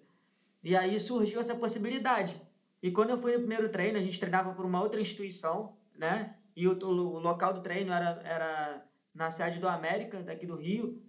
E 0.63 0.75
aí 0.75 0.99
surgiu 0.99 1.39
essa 1.39 1.55
possibilidade. 1.55 2.41
E 2.81 2.91
quando 2.91 3.11
eu 3.11 3.17
fui 3.17 3.33
no 3.33 3.39
primeiro 3.39 3.69
treino, 3.69 3.97
a 3.97 4.01
gente 4.01 4.19
treinava 4.19 4.53
por 4.53 4.65
uma 4.65 4.81
outra 4.81 4.99
instituição, 4.99 5.77
né? 5.95 6.35
E 6.55 6.67
o, 6.67 6.71
o 6.71 7.19
local 7.19 7.53
do 7.53 7.61
treino 7.61 7.93
era, 7.93 8.21
era 8.23 8.85
na 9.17 9.31
sede 9.31 9.59
do 9.59 9.67
América, 9.67 10.23
daqui 10.23 10.45
do 10.45 10.55
Rio. 10.55 11.01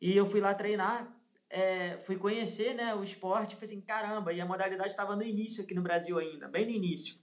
E 0.00 0.16
eu 0.16 0.26
fui 0.26 0.40
lá 0.40 0.54
treinar, 0.54 1.14
é, 1.48 1.98
fui 1.98 2.16
conhecer 2.16 2.74
né, 2.74 2.94
o 2.94 3.04
esporte, 3.04 3.54
falei 3.54 3.70
assim, 3.70 3.80
caramba, 3.80 4.32
e 4.32 4.40
a 4.40 4.46
modalidade 4.46 4.90
estava 4.90 5.14
no 5.14 5.22
início 5.22 5.62
aqui 5.62 5.74
no 5.74 5.82
Brasil 5.82 6.18
ainda, 6.18 6.48
bem 6.48 6.64
no 6.64 6.72
início. 6.72 7.16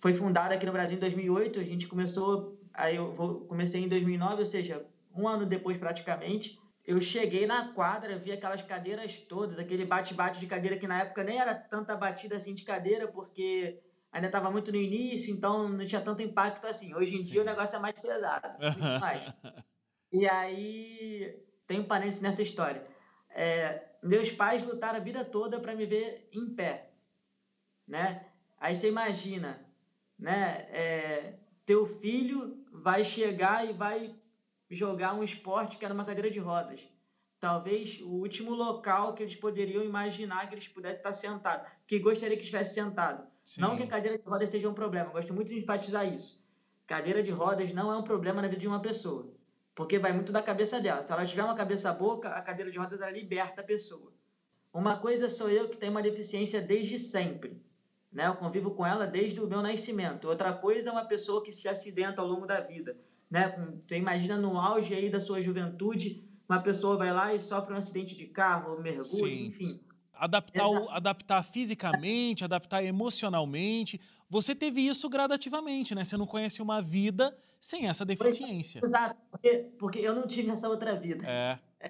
Foi 0.00 0.14
fundada 0.14 0.54
aqui 0.54 0.66
no 0.66 0.72
Brasil 0.72 0.96
em 0.96 1.00
2008, 1.00 1.60
a 1.60 1.64
gente 1.64 1.86
começou, 1.86 2.58
aí 2.72 2.96
eu 2.96 3.12
vou, 3.12 3.42
comecei 3.46 3.82
em 3.82 3.88
2009, 3.88 4.40
ou 4.40 4.46
seja, 4.46 4.86
um 5.14 5.28
ano 5.28 5.46
depois 5.46 5.76
praticamente 5.78 6.58
eu 6.86 7.00
cheguei 7.00 7.46
na 7.46 7.72
quadra, 7.72 8.18
vi 8.18 8.30
aquelas 8.30 8.62
cadeiras 8.62 9.18
todas, 9.18 9.58
aquele 9.58 9.86
bate-bate 9.86 10.38
de 10.38 10.46
cadeira 10.46 10.76
que 10.76 10.86
na 10.86 11.00
época 11.00 11.24
nem 11.24 11.38
era 11.38 11.54
tanta 11.54 11.96
batida 11.96 12.36
assim 12.36 12.52
de 12.52 12.62
cadeira, 12.62 13.08
porque 13.08 13.80
ainda 14.12 14.26
estava 14.26 14.50
muito 14.50 14.70
no 14.70 14.76
início, 14.76 15.32
então 15.32 15.68
não 15.68 15.84
tinha 15.84 16.00
tanto 16.00 16.22
impacto 16.22 16.66
assim. 16.66 16.94
Hoje 16.94 17.14
em 17.14 17.18
Sim. 17.18 17.24
dia 17.24 17.42
o 17.42 17.44
negócio 17.44 17.76
é 17.76 17.78
mais 17.78 17.94
pesado, 17.94 18.58
muito 18.60 19.00
mais. 19.00 19.32
E 20.14 20.28
aí 20.28 21.44
tem 21.66 21.80
um 21.80 21.84
parênteses 21.84 22.20
nessa 22.20 22.40
história. 22.40 22.86
É, 23.30 23.82
meus 24.00 24.30
pais 24.30 24.64
lutaram 24.64 25.00
a 25.00 25.02
vida 25.02 25.24
toda 25.24 25.58
para 25.58 25.74
me 25.74 25.86
ver 25.86 26.28
em 26.32 26.54
pé, 26.54 26.92
né? 27.86 28.24
Aí 28.56 28.76
você 28.76 28.88
imagina, 28.88 29.68
né? 30.16 30.68
É, 30.70 31.34
teu 31.66 31.84
filho 31.84 32.64
vai 32.72 33.04
chegar 33.04 33.68
e 33.68 33.72
vai 33.72 34.14
jogar 34.70 35.14
um 35.14 35.24
esporte 35.24 35.78
que 35.78 35.84
era 35.84 35.92
uma 35.92 36.04
cadeira 36.04 36.30
de 36.30 36.38
rodas. 36.38 36.88
Talvez 37.40 38.00
o 38.00 38.10
último 38.10 38.54
local 38.54 39.14
que 39.14 39.22
eles 39.24 39.34
poderiam 39.34 39.82
imaginar 39.84 40.48
que 40.48 40.54
eles 40.54 40.68
pudessem 40.68 40.98
estar 40.98 41.12
sentados, 41.12 41.68
que 41.88 41.98
gostaria 41.98 42.36
que 42.36 42.44
estivesse 42.44 42.74
sentado. 42.74 43.26
Sim. 43.44 43.60
Não 43.60 43.76
que 43.76 43.82
a 43.82 43.88
cadeira 43.88 44.16
de 44.16 44.24
rodas 44.24 44.48
seja 44.48 44.68
um 44.68 44.74
problema, 44.74 45.10
gosto 45.10 45.34
muito 45.34 45.48
de 45.48 45.58
enfatizar 45.58 46.06
isso. 46.06 46.46
Cadeira 46.86 47.20
de 47.20 47.32
rodas 47.32 47.72
não 47.72 47.92
é 47.92 47.96
um 47.96 48.04
problema 48.04 48.40
na 48.40 48.46
vida 48.46 48.60
de 48.60 48.68
uma 48.68 48.80
pessoa, 48.80 49.34
porque 49.74 49.98
vai 49.98 50.12
muito 50.12 50.32
da 50.32 50.42
cabeça 50.42 50.80
dela. 50.80 51.02
Se 51.02 51.12
ela 51.12 51.26
tiver 51.26 51.44
uma 51.44 51.54
cabeça 51.54 51.92
boca, 51.92 52.28
a 52.28 52.42
cadeira 52.42 52.70
de 52.70 52.78
rodas 52.78 53.00
ela 53.00 53.10
liberta 53.10 53.60
a 53.60 53.64
pessoa. 53.64 54.12
Uma 54.72 54.96
coisa 54.98 55.30
sou 55.30 55.50
eu 55.50 55.68
que 55.68 55.76
tenho 55.76 55.92
uma 55.92 56.02
deficiência 56.02 56.60
desde 56.60 56.98
sempre. 56.98 57.62
Né? 58.12 58.26
Eu 58.26 58.36
convivo 58.36 58.70
com 58.72 58.86
ela 58.86 59.06
desde 59.06 59.40
o 59.40 59.46
meu 59.46 59.62
nascimento. 59.62 60.28
Outra 60.28 60.52
coisa 60.52 60.88
é 60.88 60.92
uma 60.92 61.04
pessoa 61.04 61.42
que 61.42 61.52
se 61.52 61.68
acidenta 61.68 62.22
ao 62.22 62.28
longo 62.28 62.46
da 62.46 62.60
vida 62.60 62.96
né? 63.34 63.48
Tu 63.88 63.94
imagina 63.94 64.36
no 64.36 64.56
auge 64.58 64.94
aí 64.94 65.10
da 65.10 65.20
sua 65.20 65.42
juventude, 65.42 66.24
uma 66.48 66.60
pessoa 66.60 66.96
vai 66.96 67.12
lá 67.12 67.34
e 67.34 67.40
sofre 67.40 67.74
um 67.74 67.76
acidente 67.76 68.14
de 68.14 68.26
carro, 68.26 68.80
mergulho, 68.80 69.04
Sim. 69.06 69.46
enfim. 69.46 69.80
Adaptar, 70.12 70.68
o, 70.68 70.88
adaptar 70.90 71.42
fisicamente, 71.42 72.44
adaptar 72.44 72.84
emocionalmente. 72.84 74.00
Você 74.34 74.52
teve 74.52 74.80
isso 74.80 75.08
gradativamente, 75.08 75.94
né? 75.94 76.02
Você 76.02 76.16
não 76.16 76.26
conhece 76.26 76.60
uma 76.60 76.82
vida 76.82 77.32
sem 77.60 77.86
essa 77.86 78.04
deficiência. 78.04 78.80
Exato, 78.82 79.16
porque, 79.30 79.70
porque 79.78 79.98
eu 80.00 80.12
não 80.12 80.26
tive 80.26 80.50
essa 80.50 80.68
outra 80.68 80.96
vida. 80.96 81.24
É. 81.24 81.60
É, 81.78 81.86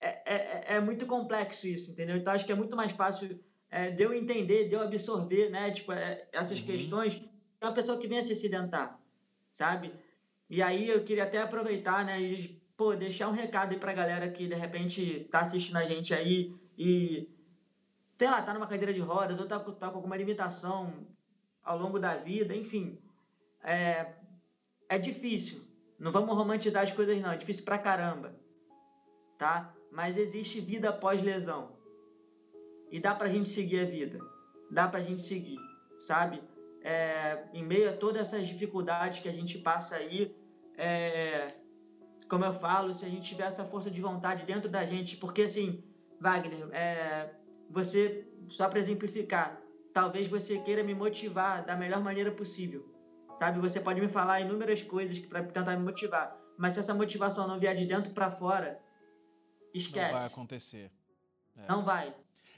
é, 0.00 0.34
é, 0.34 0.64
é 0.76 0.80
muito 0.80 1.04
complexo 1.04 1.66
isso, 1.66 1.90
entendeu? 1.90 2.16
Então 2.16 2.32
acho 2.32 2.46
que 2.46 2.52
é 2.52 2.54
muito 2.54 2.74
mais 2.74 2.92
fácil 2.92 3.38
é, 3.70 3.90
de 3.90 4.02
eu 4.02 4.14
entender, 4.14 4.70
de 4.70 4.74
eu 4.74 4.80
absorver, 4.80 5.50
né? 5.50 5.70
Tipo, 5.70 5.92
é, 5.92 6.26
essas 6.32 6.60
uhum. 6.60 6.66
questões. 6.66 7.22
Uma 7.60 7.72
pessoa 7.72 7.98
que 7.98 8.08
vem 8.08 8.20
a 8.20 8.22
se 8.22 8.32
acidentar, 8.32 8.98
sabe? 9.52 9.92
E 10.48 10.62
aí 10.62 10.88
eu 10.88 11.04
queria 11.04 11.24
até 11.24 11.42
aproveitar, 11.42 12.06
né, 12.06 12.18
e 12.18 12.62
pô, 12.74 12.96
deixar 12.96 13.28
um 13.28 13.32
recado 13.32 13.72
aí 13.72 13.78
pra 13.78 13.92
galera 13.92 14.30
que 14.30 14.48
de 14.48 14.54
repente 14.54 15.28
tá 15.30 15.40
assistindo 15.40 15.76
a 15.76 15.84
gente 15.84 16.14
aí 16.14 16.54
e, 16.78 17.28
sei 18.16 18.30
lá, 18.30 18.40
tá 18.40 18.54
numa 18.54 18.66
cadeira 18.66 18.94
de 18.94 19.00
rodas 19.00 19.38
ou 19.38 19.46
tá, 19.46 19.60
tá 19.60 19.90
com 19.90 19.96
alguma 19.96 20.16
limitação 20.16 21.14
ao 21.66 21.76
longo 21.76 21.98
da 21.98 22.16
vida, 22.16 22.54
enfim. 22.54 22.98
É, 23.62 24.14
é 24.88 24.98
difícil, 24.98 25.60
Não 25.98 26.12
vamos 26.12 26.34
romantizar 26.36 26.84
as 26.84 26.92
coisas, 26.92 27.20
não. 27.20 27.32
É 27.32 27.36
difícil 27.36 27.64
pra 27.64 27.78
caramba. 27.78 28.34
Tá? 29.36 29.74
Mas 29.90 30.16
existe 30.16 30.60
vida 30.60 30.90
após 30.90 31.22
lesão. 31.22 31.76
E 32.90 33.00
dá 33.00 33.14
pra 33.14 33.28
gente 33.28 33.48
seguir 33.48 33.80
a 33.80 33.84
vida. 33.84 34.18
Dá 34.70 34.86
pra 34.86 35.00
gente 35.00 35.22
seguir, 35.22 35.58
sabe? 35.98 36.40
É, 36.82 37.48
em 37.52 37.64
meio 37.64 37.90
a 37.90 37.92
todas 37.92 38.22
essas 38.22 38.46
dificuldades 38.46 39.20
que 39.20 39.28
a 39.28 39.32
gente 39.32 39.58
passa 39.58 39.96
aí, 39.96 40.34
é, 40.76 41.48
como 42.28 42.44
eu 42.44 42.54
falo, 42.54 42.94
se 42.94 43.04
a 43.04 43.08
gente 43.08 43.26
tiver 43.26 43.44
essa 43.44 43.64
força 43.64 43.90
de 43.90 44.00
vontade 44.00 44.44
dentro 44.44 44.68
da 44.68 44.84
gente, 44.86 45.16
porque 45.16 45.42
assim, 45.42 45.82
Wagner, 46.20 46.68
é, 46.72 47.34
você, 47.70 48.28
só 48.46 48.68
para 48.68 48.78
exemplificar, 48.78 49.60
talvez 49.96 50.28
você 50.28 50.58
queira 50.58 50.84
me 50.84 50.94
motivar 50.94 51.64
da 51.64 51.74
melhor 51.74 52.02
maneira 52.02 52.30
possível, 52.30 52.84
sabe? 53.38 53.58
Você 53.60 53.80
pode 53.80 53.98
me 53.98 54.10
falar 54.10 54.42
inúmeras 54.42 54.82
coisas 54.82 55.18
para 55.18 55.42
tentar 55.42 55.74
me 55.74 55.82
motivar, 55.82 56.36
mas 56.58 56.74
se 56.74 56.80
essa 56.80 56.92
motivação 56.92 57.48
não 57.48 57.58
vier 57.58 57.74
de 57.74 57.86
dentro 57.86 58.12
para 58.12 58.30
fora, 58.30 58.78
esquece. 59.72 60.12
Não 60.12 60.18
vai 60.18 60.26
acontecer. 60.26 60.92
É. 61.56 61.66
Não 61.66 61.82
vai. 61.82 62.14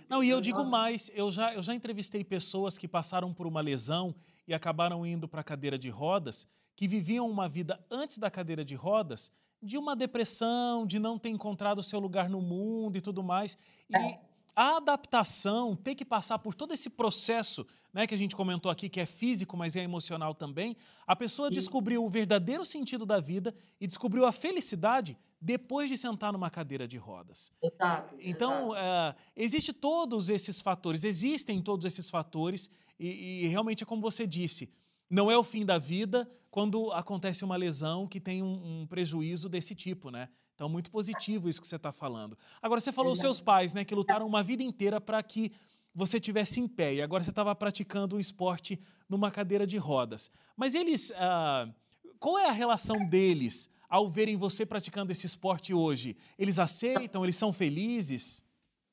Não, 0.09 0.21
e 0.25 0.28
eu 0.28 0.40
digo 0.40 0.66
mais, 0.66 1.12
eu 1.14 1.30
já, 1.30 1.54
eu 1.54 1.62
já 1.62 1.73
entrevistei 1.73 2.25
pessoas 2.25 2.76
que 2.76 2.88
passaram 2.88 3.33
por 3.33 3.47
uma 3.47 3.61
lesão 3.61 4.12
e 4.45 4.52
acabaram 4.52 5.07
indo 5.07 5.28
para 5.28 5.42
a 5.42 5.45
cadeira 5.45 5.78
de 5.78 5.90
rodas, 5.90 6.49
que 6.75 6.88
viviam 6.88 7.30
uma 7.30 7.49
vida 7.49 7.78
antes 7.88 8.18
da 8.18 8.28
cadeira 8.28 8.64
de 8.64 8.75
rodas 8.75 9.30
de 9.62 9.78
uma 9.78 9.95
depressão, 9.95 10.85
de 10.85 10.99
não 10.99 11.16
ter 11.16 11.28
encontrado 11.28 11.78
o 11.78 11.85
seu 11.85 12.00
lugar 12.00 12.28
no 12.28 12.40
mundo 12.40 12.99
e 12.99 13.00
tudo 13.00 13.23
mais. 13.23 13.57
E 13.88 13.97
é. 13.97 14.27
A 14.59 14.79
adaptação, 14.79 15.77
ter 15.77 15.95
que 15.95 16.05
passar 16.05 16.37
por 16.41 16.53
todo 16.53 16.75
esse 16.75 16.91
processo, 16.91 17.65
né, 17.95 18.09
que 18.09 18.15
a 18.15 18.19
gente 18.19 18.35
comentou 18.35 18.73
aqui, 18.73 18.88
que 18.88 18.99
é 18.99 19.07
físico, 19.07 19.57
mas 19.57 19.77
é 19.77 19.85
emocional 19.85 20.35
também, 20.35 20.77
a 21.07 21.15
pessoa 21.15 21.49
descobriu 21.49 22.05
o 22.05 22.09
verdadeiro 22.09 22.65
sentido 22.65 23.07
da 23.07 23.21
vida 23.21 23.55
e 23.81 23.87
descobriu 23.87 24.27
a 24.27 24.33
felicidade 24.33 25.17
depois 25.41 25.88
de 25.88 25.97
sentar 25.97 26.33
numa 26.33 26.50
cadeira 26.50 26.88
de 26.88 26.97
rodas. 26.97 27.53
Exato. 27.62 28.17
Então, 28.19 28.75
exato. 28.75 29.17
Uh, 29.17 29.23
existe 29.37 29.73
todos 29.73 30.29
esses 30.29 30.61
fatores, 30.61 31.05
existem 31.05 31.62
todos 31.62 31.87
esses 31.87 32.11
fatores, 32.11 32.69
e, 32.99 33.45
e 33.45 33.47
realmente 33.47 33.85
é 33.85 33.87
como 33.87 34.03
você 34.03 34.27
disse, 34.27 34.69
não 35.09 35.31
é 35.31 35.38
o 35.38 35.45
fim 35.45 35.65
da 35.65 35.79
vida 35.79 36.29
quando 36.50 36.91
acontece 36.91 37.45
uma 37.45 37.55
lesão 37.55 38.09
que 38.09 38.19
tem 38.19 38.43
um, 38.43 38.81
um 38.81 38.87
prejuízo 38.88 39.49
desse 39.49 39.77
tipo, 39.77 40.11
né? 40.11 40.29
Então, 40.59 40.69
muito 40.69 40.91
positivo 40.91 41.49
isso 41.49 41.61
que 41.61 41.69
você 41.69 41.77
está 41.77 41.93
falando. 41.93 42.37
Agora, 42.61 42.81
você 42.81 42.91
falou 42.91 43.12
os 43.12 43.21
seus 43.21 43.41
pais, 43.41 43.73
né, 43.73 43.85
que 43.85 43.95
lutaram 43.95 44.27
uma 44.27 44.43
vida 44.43 44.61
inteira 44.61 45.00
para 45.00 45.23
que 45.23 45.53
você 45.95 46.19
tivesse 46.19 46.59
em 46.59 46.67
pé 46.67 46.95
e 46.95 47.00
agora 47.00 47.23
você 47.23 47.31
estava 47.31 47.55
praticando 47.55 48.17
um 48.17 48.19
esporte 48.21 48.77
numa 49.09 49.31
cadeira 49.31 49.65
de 49.65 49.77
rodas. 49.77 50.33
Mas 50.57 50.75
eles, 50.75 51.12
ah, 51.15 51.73
qual 52.19 52.37
é 52.37 52.49
a 52.49 52.53
relação 52.53 53.07
deles 53.09 53.71
ao 53.88 54.11
verem 54.11 54.37
você 54.37 54.67
praticando 54.67 55.12
esse 55.12 55.27
esporte 55.27 55.73
hoje? 55.73 56.17
Eles 56.37 56.59
aceitam? 56.59 57.23
Eles 57.23 57.37
são 57.37 57.53
felizes? 57.53 58.43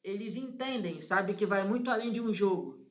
Eles 0.03 0.35
entendem, 0.35 1.01
sabe 1.01 1.33
que 1.33 1.47
vai 1.47 1.67
muito 1.67 1.89
além 1.89 2.11
de 2.11 2.21
um 2.21 2.31
jogo 2.31 2.85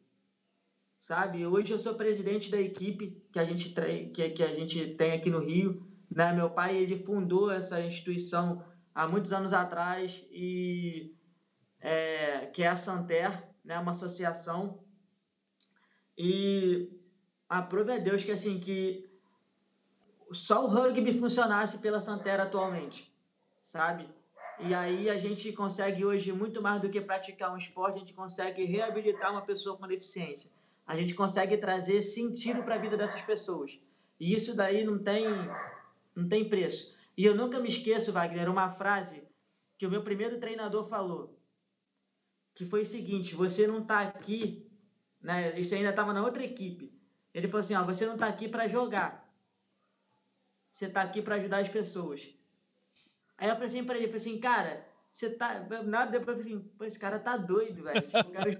sabe? 0.99 1.45
Hoje 1.45 1.71
eu 1.71 1.78
sou 1.78 1.95
presidente 1.95 2.50
da 2.50 2.59
equipe 2.59 3.23
que 3.31 3.38
a 3.38 3.45
gente, 3.45 3.69
que, 4.14 4.31
que 4.31 4.43
a 4.43 4.54
gente 4.54 4.95
tem 4.95 5.12
aqui 5.12 5.28
no 5.28 5.38
Rio. 5.38 5.87
Né? 6.11 6.32
Meu 6.32 6.50
pai 6.50 6.76
ele 6.76 6.96
fundou 6.96 7.50
essa 7.50 7.80
instituição 7.80 8.64
há 8.94 9.06
muitos 9.06 9.32
anos 9.32 9.52
atrás 9.52 10.25
e 10.30 11.14
é, 11.80 12.46
que 12.46 12.62
é 12.62 12.68
a 12.68 12.76
Santer, 12.76 13.30
né? 13.64 13.78
Uma 13.78 13.90
associação 13.90 14.80
e 16.16 16.90
aprove 17.49 17.92
a 17.92 17.99
Deus 17.99 18.23
que 18.23 18.32
assim 18.32 18.58
que 18.58 19.11
só 20.32 20.64
o 20.64 20.68
rugby 20.68 21.12
funcionasse 21.18 21.78
pela 21.78 22.00
Santer 22.00 22.40
atualmente, 22.40 23.12
sabe? 23.62 24.08
E 24.61 24.73
aí 24.73 25.11
a 25.11 25.18
gente 25.18 25.52
consegue 25.52 26.04
hoje 26.04 26.32
muito 26.32 26.62
mais 26.62 26.80
do 26.80 26.88
que 26.88 27.00
praticar 27.00 27.52
um 27.52 27.56
esporte, 27.56 27.96
a 27.96 27.99
gente 27.99 28.14
consegue 28.14 28.64
reabilitar 28.64 29.32
uma 29.32 29.42
pessoa 29.42 29.76
com 29.76 29.87
deficiência 29.87 30.49
a 30.87 30.96
gente 30.96 31.14
consegue 31.14 31.56
trazer 31.56 32.02
sentido 32.02 32.62
para 32.62 32.74
a 32.74 32.79
vida 32.79 32.96
dessas 32.96 33.22
pessoas. 33.22 33.79
E 34.20 34.35
isso 34.35 34.55
daí 34.55 34.85
não 34.85 34.98
tem, 34.98 35.24
não 36.14 36.29
tem 36.29 36.48
preço. 36.48 36.94
E 37.16 37.24
eu 37.24 37.35
nunca 37.35 37.61
me 37.61 37.68
esqueço, 37.68 38.12
Wagner, 38.12 38.50
uma 38.50 38.70
frase 38.70 39.27
que 39.79 39.87
o 39.87 39.90
meu 39.90 40.03
primeiro 40.03 40.38
treinador 40.38 40.88
falou, 40.88 41.38
que 42.55 42.64
foi 42.64 42.83
o 42.83 42.87
seguinte: 42.87 43.35
você 43.35 43.66
não 43.66 43.83
está 43.83 44.00
aqui, 44.00 44.70
né? 45.20 45.59
Isso 45.59 45.74
ainda 45.74 45.90
estava 45.90 46.12
na 46.12 46.22
outra 46.22 46.44
equipe. 46.44 46.92
Ele 47.33 47.48
falou 47.48 47.61
assim: 47.61 47.74
ó, 47.74 47.85
você 47.85 48.07
não 48.07 48.14
está 48.14 48.29
aqui 48.29 48.48
para 48.48 48.68
jogar, 48.68 49.33
você 50.70 50.87
está 50.87 51.03
aqui 51.03 51.22
para 51.22 51.37
ajudar 51.37 51.59
as 51.59 51.68
pessoas. 51.68 52.35
Aí 53.37 53.48
eu 53.48 53.55
falei 53.55 53.68
assim 53.68 53.85
para 53.85 53.96
ele, 53.96 54.07
falei 54.07 54.20
assim, 54.20 54.38
cara, 54.38 54.87
você 55.12 55.31
tá 55.31 55.66
nada 55.85 56.18
depois 56.18 56.40
assim, 56.40 56.61
pô, 56.61 56.85
esse 56.85 56.98
cara 56.98 57.18
tá 57.18 57.37
doido, 57.37 57.83
velho. 57.83 58.00
Tipo, 58.03 58.31
quero 58.31 58.50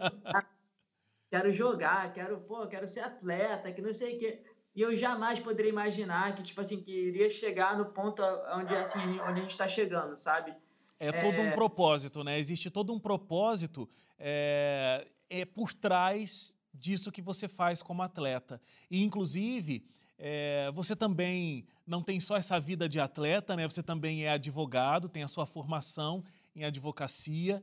quero 1.31 1.53
jogar, 1.53 2.13
quero, 2.13 2.41
pô, 2.43 2.67
quero 2.69 2.87
ser 2.87 3.01
atleta, 3.01 3.73
que 3.73 3.83
não 3.83 3.93
sei 3.93 4.17
o 4.17 4.19
quê. 4.19 4.45
E 4.75 4.83
eu 4.83 4.97
jamais 4.97 5.39
poderia 5.39 5.71
imaginar 5.71 6.35
que, 6.35 6.43
tipo 6.43 6.61
assim, 6.61 6.81
que 6.81 6.91
iria 6.91 7.31
chegar 7.31 7.77
no 7.79 7.87
ponto 7.87 8.23
onde, 8.55 8.75
assim, 8.75 9.21
onde 9.21 9.39
a 9.39 9.43
gente 9.43 9.51
está 9.51 9.69
chegando, 9.69 10.19
sabe? 10.19 10.53
É 10.99 11.13
todo 11.13 11.37
é... 11.37 11.49
um 11.49 11.53
propósito, 11.53 12.25
né? 12.25 12.39
Existe 12.39 12.71
todo 12.71 12.93
um 12.93 12.99
propósito 12.99 13.89
é, 14.19 15.07
é 15.31 15.45
por 15.45 15.73
trás 15.73 16.57
disso 16.73 17.13
que 17.13 17.23
você 17.23 17.47
faz 17.47 17.83
como 17.83 18.03
atleta. 18.03 18.61
E, 18.91 19.05
inclusive, 19.05 19.87
é, 20.19 20.71
você 20.73 20.97
também 20.97 21.67
não 21.87 22.03
tem 22.03 22.19
só 22.19 22.37
essa 22.37 22.59
vida 22.59 22.89
de 22.89 22.99
atleta, 22.99 23.55
né? 23.55 23.69
Você 23.69 23.83
também 23.83 24.25
é 24.25 24.31
advogado, 24.31 25.09
tem 25.09 25.23
a 25.23 25.29
sua 25.29 25.47
formação 25.47 26.25
em 26.55 26.65
advocacia. 26.65 27.63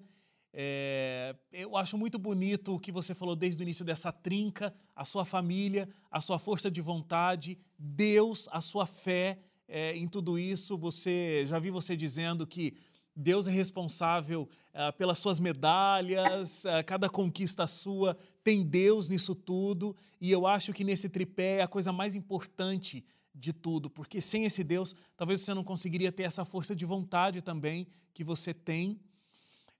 É, 0.53 1.35
eu 1.51 1.77
acho 1.77 1.97
muito 1.97 2.19
bonito 2.19 2.75
o 2.75 2.79
que 2.79 2.91
você 2.91 3.13
falou 3.13 3.35
desde 3.35 3.61
o 3.61 3.63
início 3.63 3.85
dessa 3.85 4.11
trinca, 4.11 4.73
a 4.95 5.05
sua 5.05 5.23
família, 5.23 5.87
a 6.09 6.19
sua 6.19 6.37
força 6.37 6.69
de 6.69 6.81
vontade, 6.81 7.57
Deus, 7.77 8.49
a 8.51 8.59
sua 8.59 8.85
fé 8.85 9.39
é, 9.67 9.95
em 9.95 10.07
tudo 10.07 10.37
isso. 10.37 10.77
Você 10.77 11.45
já 11.45 11.57
vi 11.57 11.69
você 11.69 11.95
dizendo 11.95 12.45
que 12.45 12.75
Deus 13.15 13.47
é 13.47 13.51
responsável 13.51 14.49
é, 14.73 14.91
pelas 14.91 15.19
suas 15.19 15.39
medalhas, 15.39 16.65
é, 16.65 16.83
cada 16.83 17.09
conquista 17.09 17.67
sua 17.67 18.17
tem 18.43 18.63
Deus 18.63 19.09
nisso 19.09 19.35
tudo. 19.35 19.95
E 20.19 20.31
eu 20.31 20.45
acho 20.45 20.73
que 20.73 20.83
nesse 20.83 21.07
tripé 21.07 21.57
é 21.57 21.61
a 21.61 21.67
coisa 21.67 21.91
mais 21.91 22.15
importante 22.15 23.03
de 23.33 23.53
tudo, 23.53 23.89
porque 23.89 24.19
sem 24.19 24.43
esse 24.43 24.63
Deus, 24.63 24.93
talvez 25.15 25.39
você 25.39 25.53
não 25.53 25.63
conseguiria 25.63 26.11
ter 26.11 26.23
essa 26.23 26.43
força 26.43 26.75
de 26.75 26.85
vontade 26.85 27.41
também 27.41 27.87
que 28.13 28.23
você 28.23 28.53
tem. 28.53 28.99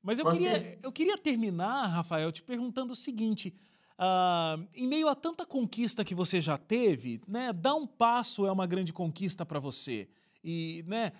Mas 0.02 0.20
eu, 0.20 0.26
Você... 0.26 0.50
queria, 0.50 0.80
eu 0.82 0.92
queria 0.92 1.18
terminar, 1.18 1.88
Rafael, 1.88 2.32
te 2.32 2.42
perguntando 2.42 2.94
o 2.94 2.96
seguinte: 2.96 3.54
uh, 4.00 4.68
em 4.74 4.88
meio 4.88 5.08
a 5.08 5.16
tanta 5.16 5.46
conquista 5.46 6.04
que 6.04 6.16
você 6.16 6.42
já 6.42 6.58
teve, 6.58 7.22
né, 7.28 7.54
dar 7.54 7.76
um 7.76 7.86
passo 7.86 8.46
é 8.46 8.52
uma 8.52 8.66
grande 8.66 8.92
conquista 8.92 9.46
para 9.46 9.60
você. 9.60 10.10
E 10.44 10.84
né, 10.88 11.12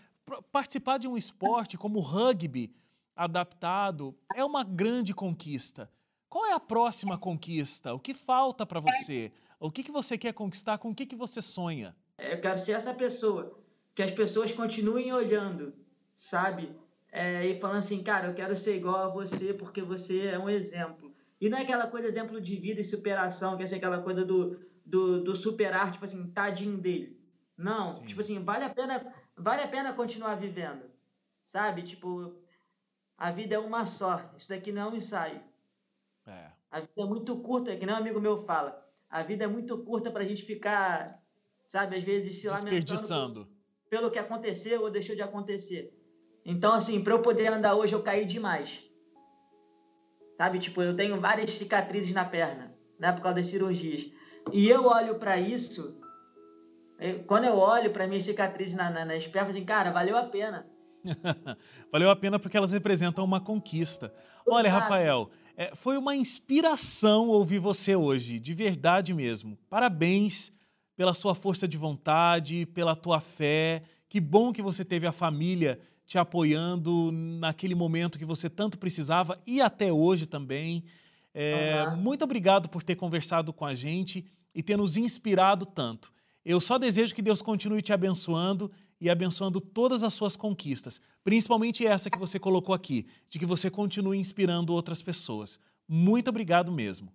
participar 0.52 0.98
de 0.98 1.08
um 1.08 1.16
esporte 1.16 1.78
como 1.78 2.00
o 2.00 2.02
rugby 2.02 2.74
adaptado 3.16 4.16
é 4.36 4.44
uma 4.44 4.64
grande 4.64 5.14
conquista. 5.14 5.90
Qual 6.28 6.46
é 6.46 6.54
a 6.54 6.60
próxima 6.60 7.18
conquista? 7.18 7.94
O 7.94 8.00
que 8.00 8.14
falta 8.14 8.66
para 8.66 8.80
você? 8.80 9.32
O 9.60 9.70
que, 9.70 9.84
que 9.84 9.92
você 9.92 10.18
quer 10.18 10.34
conquistar? 10.34 10.78
Com 10.78 10.90
o 10.90 10.96
que, 10.96 11.06
que 11.06 11.16
você 11.16 11.42
sonha? 11.42 11.96
Eu 12.18 12.40
quero 12.40 12.58
ser 12.58 12.72
essa 12.72 12.94
pessoa, 12.94 13.60
que 13.94 14.02
as 14.02 14.12
pessoas 14.12 14.52
continuem 14.52 15.12
olhando, 15.12 15.74
sabe? 16.16 16.74
É, 17.12 17.46
e 17.46 17.60
falando 17.60 17.80
assim, 17.80 18.02
cara, 18.02 18.28
eu 18.28 18.34
quero 18.34 18.56
ser 18.56 18.78
igual 18.78 18.96
a 18.96 19.10
você 19.10 19.54
porque 19.54 19.82
você 19.82 20.28
é 20.28 20.40
um 20.40 20.50
exemplo. 20.50 21.14
E 21.40 21.50
não 21.50 21.58
é 21.58 21.62
aquela 21.64 21.88
coisa, 21.88 22.08
exemplo 22.08 22.40
de 22.40 22.56
vida 22.56 22.80
e 22.80 22.86
superação, 22.86 23.58
que 23.58 23.64
é 23.64 23.76
aquela 23.76 24.02
coisa 24.02 24.24
do, 24.24 24.58
do, 24.86 25.22
do 25.22 25.36
superar, 25.36 25.92
tipo 25.92 26.06
assim, 26.06 26.32
tadinho 26.32 26.78
dele. 26.78 27.20
Não, 27.58 27.96
Sim. 27.96 28.06
tipo 28.06 28.22
assim, 28.22 28.42
vale 28.44 28.64
a 28.64 28.70
pena, 28.70 29.14
vale 29.36 29.62
a 29.62 29.68
pena 29.68 29.94
continuar 29.94 30.36
vivendo. 30.36 30.90
Sabe? 31.46 31.82
Tipo, 31.82 32.34
a 33.18 33.30
vida 33.30 33.56
é 33.56 33.60
uma 33.60 33.86
só. 33.86 34.32
Isso 34.38 34.48
daqui 34.48 34.72
não 34.72 34.84
é 34.84 34.86
um 34.94 34.96
ensaio. 34.96 35.42
É. 36.26 36.52
A 36.72 36.80
vida 36.80 37.02
é 37.02 37.06
muito 37.06 37.38
curta, 37.42 37.76
que 37.76 37.86
nem 37.86 37.94
um 37.94 37.98
amigo 37.98 38.22
meu 38.22 38.38
fala. 38.38 38.88
A 39.10 39.22
vida 39.22 39.44
é 39.44 39.48
muito 39.48 39.78
curta 39.80 40.10
pra 40.10 40.24
gente 40.24 40.46
ficar, 40.46 41.22
sabe, 41.68 41.98
às 41.98 42.04
vezes 42.04 42.40
se 42.40 42.48
lamentando 42.48 43.50
pelo 43.90 44.10
que 44.10 44.18
aconteceu 44.18 44.84
ou 44.84 44.90
deixou 44.90 45.14
de 45.14 45.22
acontecer. 45.22 46.01
Então, 46.46 46.74
assim, 46.74 47.04
para 47.04 47.14
eu 47.14 47.22
poder 47.22 47.48
andar 47.48 47.76
hoje, 47.76 47.94
eu 47.94 48.02
caí 48.02 48.26
demais. 48.26 48.84
Sabe? 50.38 50.60
Tipo, 50.60 50.82
eu 50.82 50.96
tenho 50.96 51.20
várias 51.20 51.52
cicatrizes 51.52 52.14
na 52.14 52.26
perna, 52.26 52.74
né? 53.00 53.12
Por 53.12 53.22
causa 53.22 53.36
das 53.36 53.48
cirurgias. 53.48 54.10
E 54.52 54.68
eu 54.68 54.86
olho 54.86 55.16
para 55.16 55.38
isso, 55.38 56.00
quando 57.28 57.46
eu 57.46 57.58
olho 57.58 57.92
para 57.92 58.08
minhas 58.08 58.24
cicatrizes 58.24 58.76
na, 58.76 58.90
na, 58.90 59.06
nas 59.06 59.28
pernas, 59.28 59.56
assim, 59.56 59.66
cara, 59.66 59.92
valeu 59.92 60.18
a 60.18 60.24
pena. 60.24 60.66
valeu 61.92 62.10
a 62.10 62.16
pena 62.16 62.40
porque 62.40 62.58
elas 62.58 62.72
representam 62.72 63.24
uma 63.24 63.42
conquista. 63.42 64.14
Olha, 64.48 64.72
Rafael, 64.72 65.30
é, 65.56 65.76
foi 65.76 65.98
uma 65.98 66.16
inspiração 66.16 67.28
ouvir 67.30 67.60
você 67.60 67.96
hoje, 67.96 68.40
de 68.40 68.54
verdade 68.54 69.14
mesmo. 69.14 69.58
Parabéns 69.70 70.52
pela 70.96 71.14
sua 71.14 71.34
força 71.34 71.68
de 71.68 71.78
vontade, 71.78 72.68
pela 72.68 72.96
tua 72.96 73.20
fé 73.20 73.82
Que 74.08 74.20
bom 74.20 74.52
que 74.54 74.62
você 74.62 74.86
teve 74.86 75.08
a 75.08 75.12
família 75.12 75.80
te 76.12 76.18
apoiando 76.18 77.10
naquele 77.10 77.74
momento 77.74 78.20
que 78.20 78.26
você 78.26 78.50
tanto 78.50 78.78
precisava 78.78 79.42
e 79.48 79.62
até 79.62 79.94
hoje 79.94 80.26
também. 80.26 80.84
É, 81.34 81.86
uhum. 81.88 81.96
Muito 81.96 82.26
obrigado 82.26 82.68
por 82.68 82.84
ter 82.84 82.98
conversado 82.98 83.54
com 83.54 83.64
a 83.64 83.74
gente 83.74 84.26
e 84.54 84.62
ter 84.62 84.76
nos 84.76 84.98
inspirado 84.98 85.66
tanto. 85.66 86.12
Eu 86.44 86.60
só 86.60 86.78
desejo 86.78 87.16
que 87.16 87.22
Deus 87.22 87.42
continue 87.42 87.82
te 87.82 87.94
abençoando 87.94 88.70
e 89.00 89.10
abençoando 89.10 89.62
todas 89.62 90.04
as 90.04 90.14
suas 90.14 90.36
conquistas, 90.36 91.02
principalmente 91.24 91.88
essa 91.88 92.10
que 92.10 92.20
você 92.20 92.38
colocou 92.38 92.76
aqui, 92.76 93.08
de 93.30 93.40
que 93.40 93.46
você 93.46 93.70
continue 93.70 94.20
inspirando 94.20 94.74
outras 94.74 95.02
pessoas. 95.02 95.62
Muito 95.88 96.28
obrigado 96.28 96.74
mesmo. 96.74 97.10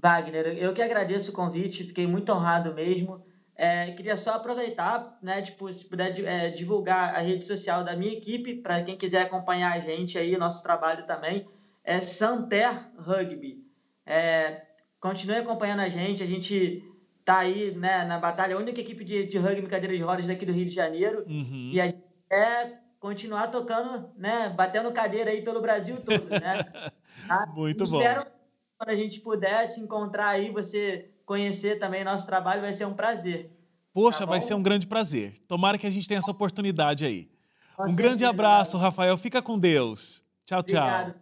Wagner, 0.00 0.46
eu 0.58 0.72
que 0.72 0.80
agradeço 0.80 1.32
o 1.32 1.34
convite, 1.34 1.82
fiquei 1.82 2.06
muito 2.06 2.30
honrado 2.30 2.72
mesmo. 2.72 3.26
É, 3.56 3.90
queria 3.92 4.16
só 4.18 4.34
aproveitar, 4.34 5.18
né, 5.22 5.40
tipo, 5.40 5.72
se 5.72 5.84
puder 5.84 6.12
é, 6.24 6.50
divulgar 6.50 7.14
a 7.14 7.20
rede 7.20 7.46
social 7.46 7.82
da 7.82 7.96
minha 7.96 8.12
equipe, 8.12 8.56
para 8.56 8.82
quem 8.82 8.96
quiser 8.96 9.22
acompanhar 9.22 9.72
a 9.72 9.80
gente 9.80 10.18
aí, 10.18 10.36
nosso 10.36 10.62
trabalho 10.62 11.06
também, 11.06 11.48
é 11.82 12.00
Santer 12.00 12.70
Rugby. 12.98 13.64
É, 14.04 14.62
continue 15.00 15.36
acompanhando 15.36 15.80
a 15.80 15.88
gente, 15.88 16.22
a 16.22 16.26
gente 16.26 16.84
tá 17.24 17.38
aí 17.38 17.74
né, 17.74 18.04
na 18.04 18.18
batalha, 18.18 18.54
a 18.54 18.58
única 18.58 18.80
equipe 18.80 19.02
de, 19.02 19.24
de 19.24 19.38
rugby 19.38 19.66
cadeira 19.66 19.96
de 19.96 20.02
rodas 20.02 20.26
daqui 20.26 20.44
do 20.44 20.52
Rio 20.52 20.66
de 20.66 20.74
Janeiro, 20.74 21.24
uhum. 21.26 21.70
e 21.72 21.80
a 21.80 21.86
gente 21.86 22.04
é 22.30 22.72
continuar 23.00 23.48
tocando, 23.48 24.10
né, 24.16 24.50
batendo 24.50 24.92
cadeira 24.92 25.30
aí 25.30 25.42
pelo 25.42 25.60
Brasil 25.60 25.96
todo, 26.00 26.28
né? 26.28 26.64
Tá? 27.26 27.44
Muito 27.56 27.82
Espero 27.82 27.90
bom. 27.90 27.98
Espero 27.98 28.36
quando 28.78 28.90
a 28.90 28.96
gente 28.96 29.20
puder 29.20 29.66
se 29.66 29.80
encontrar 29.80 30.28
aí, 30.28 30.50
você 30.50 31.10
conhecer 31.26 31.78
também 31.78 32.04
nosso 32.04 32.26
trabalho, 32.26 32.62
vai 32.62 32.72
ser 32.72 32.86
um 32.86 32.94
prazer. 32.94 33.50
Poxa, 33.92 34.20
tá 34.20 34.26
vai 34.26 34.40
ser 34.40 34.54
um 34.54 34.62
grande 34.62 34.86
prazer. 34.86 35.34
Tomara 35.48 35.76
que 35.76 35.86
a 35.86 35.90
gente 35.90 36.06
tenha 36.06 36.18
essa 36.18 36.30
oportunidade 36.30 37.04
aí. 37.04 37.28
Com 37.76 37.82
um 37.82 37.86
certeza, 37.86 38.02
grande 38.02 38.24
abraço, 38.24 38.78
Rafael. 38.78 39.16
Fica 39.18 39.42
com 39.42 39.58
Deus. 39.58 40.24
Tchau, 40.44 40.62
tchau. 40.62 40.82
Obrigado, 40.82 41.14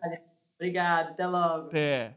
Obrigado, 0.57 1.09
até 1.11 1.27
logo. 1.27 1.69
Até. 1.69 2.17